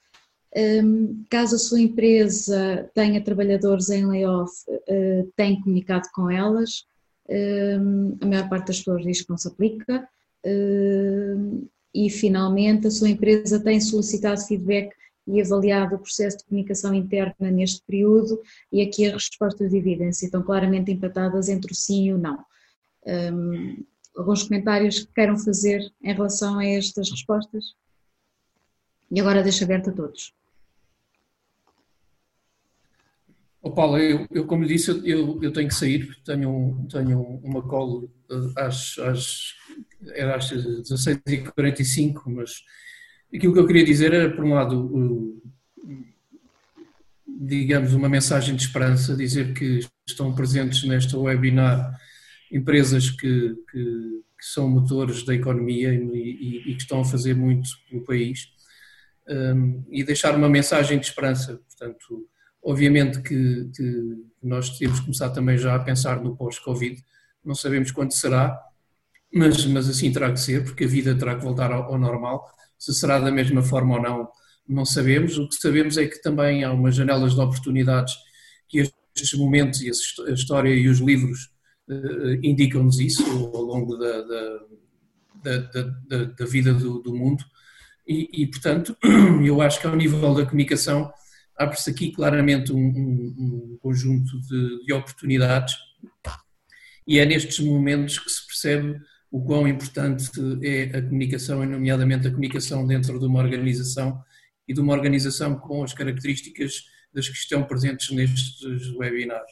[1.30, 6.86] Caso a sua empresa tenha trabalhadores em layoff, uh, tem comunicado com elas.
[8.22, 10.08] A maior parte das pessoas diz que não se aplica.
[11.94, 14.94] E, finalmente, a sua empresa tem solicitado feedback
[15.26, 18.42] e avaliado o processo de comunicação interna neste período.
[18.70, 22.44] E aqui as respostas dividem-se, estão claramente empatadas entre o sim e o não.
[24.18, 27.76] alguns comentários que queiram fazer em relação a estas respostas?
[29.10, 30.34] E agora deixo aberto a todos.
[33.72, 38.12] Oh, Paulo, eu, eu, como disse, eu, eu tenho que sair, tenho, tenho uma call
[38.30, 39.54] eh, às, às,
[40.14, 42.66] era às 16h45, mas
[43.34, 45.42] aquilo que eu queria dizer era, por um lado,
[47.26, 51.98] digamos, uma mensagem de esperança, dizer que estão presentes nesta webinar
[52.52, 57.36] empresas que, que, que são motores da economia e, e, e, que estão a fazer
[57.36, 58.50] muito no país,
[59.30, 62.28] um, e deixar uma mensagem de esperança, portanto
[62.64, 67.04] Obviamente que, que, nós temos que começar também já a pensar no pós-Covid,
[67.44, 68.60] não sabemos quando será,
[69.34, 72.46] mas, mas assim terá que ser, porque a vida terá que voltar ao, ao normal.
[72.78, 74.30] Se será da mesma forma ou não,
[74.68, 75.38] não sabemos.
[75.38, 78.14] O que sabemos é que também há umas janelas de oportunidades
[78.68, 81.52] que estes momentos e a história e os livros
[81.90, 84.22] uh, indicam-nos isso ao longo da,
[85.44, 85.58] da,
[86.08, 87.44] da, da vida do, do mundo.
[88.08, 88.96] E, e, portanto,
[89.46, 91.12] eu acho que ao nível da comunicação
[91.62, 93.36] abre-se aqui claramente um, um,
[93.74, 95.76] um conjunto de, de, oportunidades
[97.08, 99.00] e é nestes momentos que se percebe
[99.30, 100.30] o quão importante
[100.62, 104.22] é a comunicação, e nomeadamente a comunicação dentro de uma organização
[104.68, 106.84] e de uma organização com as características
[107.14, 109.52] das que estão presentes nestes webinars.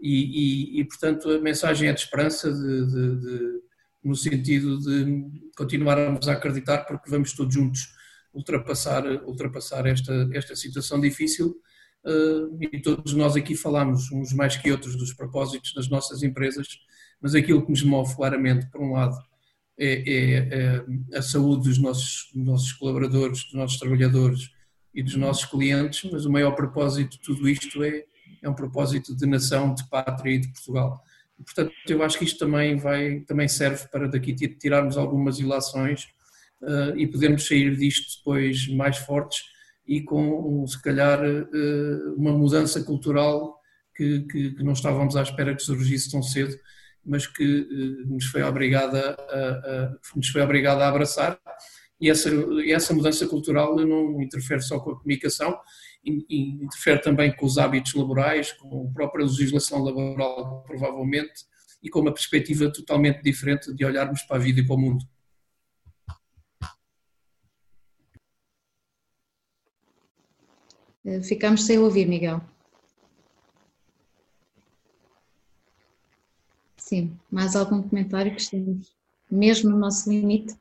[0.00, 3.60] E, e, e portanto, a mensagem é de esperança, de, de,
[4.02, 7.99] no sentido de continuarmos a acreditar, porque vamos todos juntos
[8.32, 11.56] ultrapassar, ultrapassar esta, esta situação difícil
[12.04, 16.66] uh, e todos nós aqui falamos, uns mais que outros, dos propósitos das nossas empresas,
[17.20, 19.16] mas aquilo que nos move claramente, por um lado,
[19.78, 24.50] é, é, é a saúde dos nossos, dos nossos colaboradores, dos nossos trabalhadores
[24.94, 28.04] e dos nossos clientes, mas o maior propósito de tudo isto é,
[28.42, 31.02] é um propósito de nação, de pátria e de Portugal.
[31.44, 36.08] Portanto, eu acho que isto também, vai, também serve para daqui tirarmos algumas ilações
[36.62, 39.40] uh, e podemos sair disto depois mais fortes
[39.86, 43.58] e com, se calhar, uh, uma mudança cultural
[43.96, 46.56] que, que, que, não estávamos à espera que surgisse tão cedo,
[47.04, 51.38] mas que uh, nos, foi obrigada a, a, nos foi obrigada a abraçar.
[52.00, 52.30] E essa,
[52.66, 55.58] essa mudança cultural não interfere só com a comunicação,
[56.02, 61.44] interfere também com os hábitos laborais, com a própria legislação laboral, provavelmente,
[61.82, 65.04] e com uma perspectiva totalmente diferente de olharmos para a vida e para o mundo.
[71.22, 72.40] Ficamos sem ouvir, Miguel.
[76.76, 78.94] Sim, mais algum comentário que estemos
[79.30, 80.54] mesmo no nosso limite?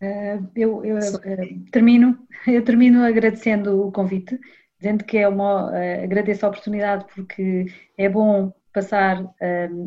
[0.00, 4.38] Uh, eu, eu uh, termino, eu termino agradecendo o convite,
[4.78, 5.70] dizendo que é uma,
[6.02, 9.24] agradeço a oportunidade porque é bom passar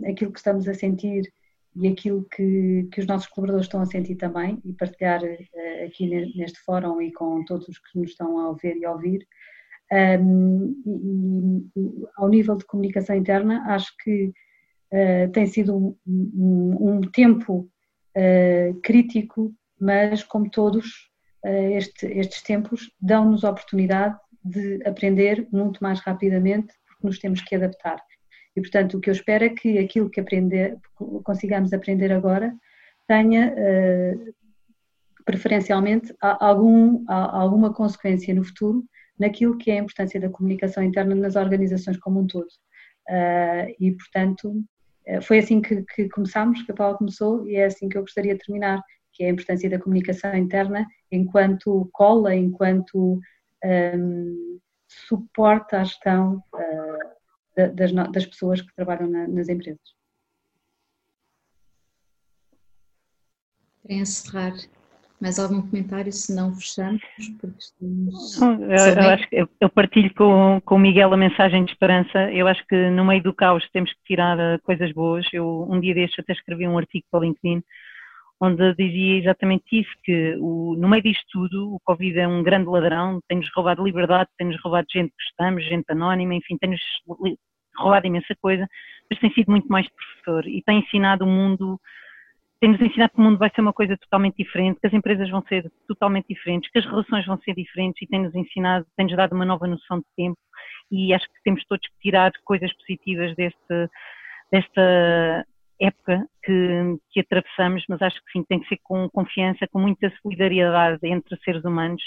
[0.09, 1.31] aquilo que estamos a sentir
[1.75, 6.07] e aquilo que, que os nossos colaboradores estão a sentir também e partilhar uh, aqui
[6.07, 9.27] neste fórum e com todos os que nos estão a ouvir e a ouvir.
[9.91, 14.31] Um, e, e, ao nível de comunicação interna, acho que
[14.93, 17.69] uh, tem sido um, um, um tempo
[18.15, 21.09] uh, crítico, mas como todos
[21.41, 24.13] este, estes tempos dão-nos a oportunidade
[24.43, 27.97] de aprender muito mais rapidamente, porque nos temos que adaptar.
[28.59, 30.77] E, portanto, o que eu espero é que aquilo que aprender,
[31.23, 32.53] consigamos aprender agora
[33.07, 34.33] tenha, uh,
[35.23, 38.83] preferencialmente, algum, alguma consequência no futuro
[39.17, 42.49] naquilo que é a importância da comunicação interna nas organizações como um todo.
[43.07, 44.61] Uh, e, portanto,
[45.05, 48.01] eh, foi assim que, que começámos, que a Paula começou, e é assim que eu
[48.01, 48.81] gostaria de terminar,
[49.13, 53.19] que é a importância da comunicação interna enquanto cola, enquanto
[53.63, 57.18] um, suporte à gestão uh,
[57.67, 59.79] das, das pessoas que trabalham na, nas empresas.
[63.83, 64.53] Para encerrar,
[65.19, 66.11] mais algum comentário?
[66.11, 67.01] Se não, fechamos,
[67.39, 68.41] porque estamos.
[68.41, 72.31] Eu, eu, acho que eu partilho com, com o Miguel a mensagem de esperança.
[72.31, 75.25] Eu acho que no meio do caos temos que tirar eh, coisas boas.
[75.33, 77.63] Eu, um dia destes, até escrevi um artigo para o LinkedIn
[78.41, 82.69] onde dizia exatamente isso, que o, no meio disto tudo o Covid é um grande
[82.69, 86.79] ladrão, tem-nos roubado liberdade, tem-nos roubado gente que gostamos, gente anónima, enfim, tem-nos
[87.79, 88.67] roubado imensa coisa,
[89.09, 91.79] mas tem sido muito mais professor e tem ensinado o mundo,
[92.59, 95.41] tem-nos ensinado que o mundo vai ser uma coisa totalmente diferente, que as empresas vão
[95.43, 99.45] ser totalmente diferentes, que as relações vão ser diferentes e tem-nos ensinado, tem-nos dado uma
[99.45, 100.37] nova noção de tempo
[100.91, 103.89] e acho que temos todos que tirar coisas positivas deste,
[104.51, 105.45] desta
[105.79, 110.11] época que, que atravessamos, mas acho que sim, tem que ser com confiança, com muita
[110.21, 112.03] solidariedade entre seres humanos,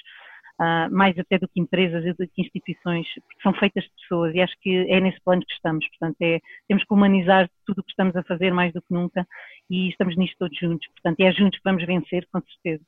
[0.63, 4.35] uh, mais até do que empresas e do que instituições, porque são feitas de pessoas
[4.35, 5.87] e acho que é nesse plano que estamos.
[5.89, 9.27] Portanto, é, temos que humanizar tudo o que estamos a fazer mais do que nunca
[9.69, 10.87] e estamos nisto todos juntos.
[10.89, 12.85] Portanto, é juntos que vamos vencer, com certeza.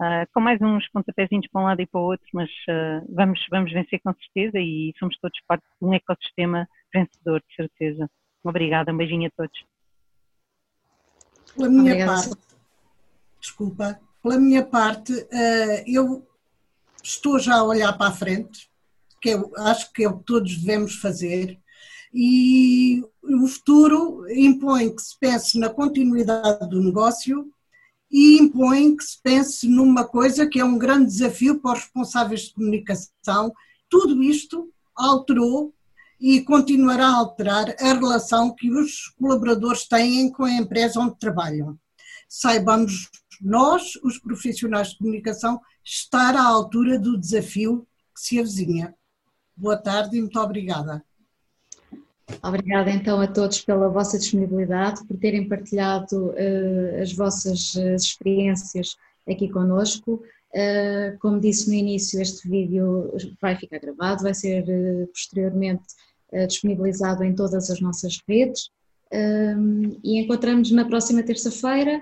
[0.00, 3.40] uh, com mais uns pontapézinhos para um lado e para o outro, mas uh, vamos,
[3.50, 8.10] vamos vencer com certeza e somos todos parte de um ecossistema vencedor, de certeza.
[8.42, 9.64] Obrigada, um beijinho a todos.
[11.56, 12.12] Pela minha Obrigada.
[12.12, 12.44] parte,
[13.40, 16.26] desculpa, pela minha parte, uh, eu
[17.04, 18.68] estou já a olhar para a frente,
[19.20, 21.58] que eu acho que é o que todos devemos fazer,
[22.12, 27.50] e o futuro impõe que se pense na continuidade do negócio
[28.10, 32.42] e impõe que se pense numa coisa que é um grande desafio para os responsáveis
[32.42, 33.52] de comunicação.
[33.90, 35.74] Tudo isto alterou
[36.20, 41.76] e continuará a alterar a relação que os colaboradores têm com a empresa onde trabalham.
[42.28, 48.94] Saibamos nós, os profissionais de comunicação, estar à altura do desafio que se avizinha.
[49.56, 51.04] Boa tarde e muito obrigada.
[52.42, 58.96] Obrigada então a todos pela vossa disponibilidade, por terem partilhado uh, as vossas uh, experiências
[59.28, 60.22] aqui conosco.
[60.54, 64.64] Uh, como disse no início, este vídeo vai ficar gravado, vai ser
[65.08, 65.84] posteriormente
[66.48, 68.68] disponibilizado em todas as nossas redes
[70.02, 72.00] e encontramos na próxima terça-feira,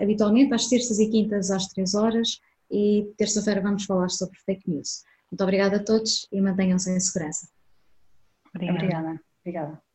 [0.00, 2.40] habitualmente às terças e quintas às três horas
[2.70, 5.04] e terça-feira vamos falar sobre fake news.
[5.30, 7.48] Muito obrigada a todos e mantenham-se em segurança.
[8.54, 8.78] Obrigada.
[8.78, 9.20] Obrigada.
[9.40, 9.93] Obrigada.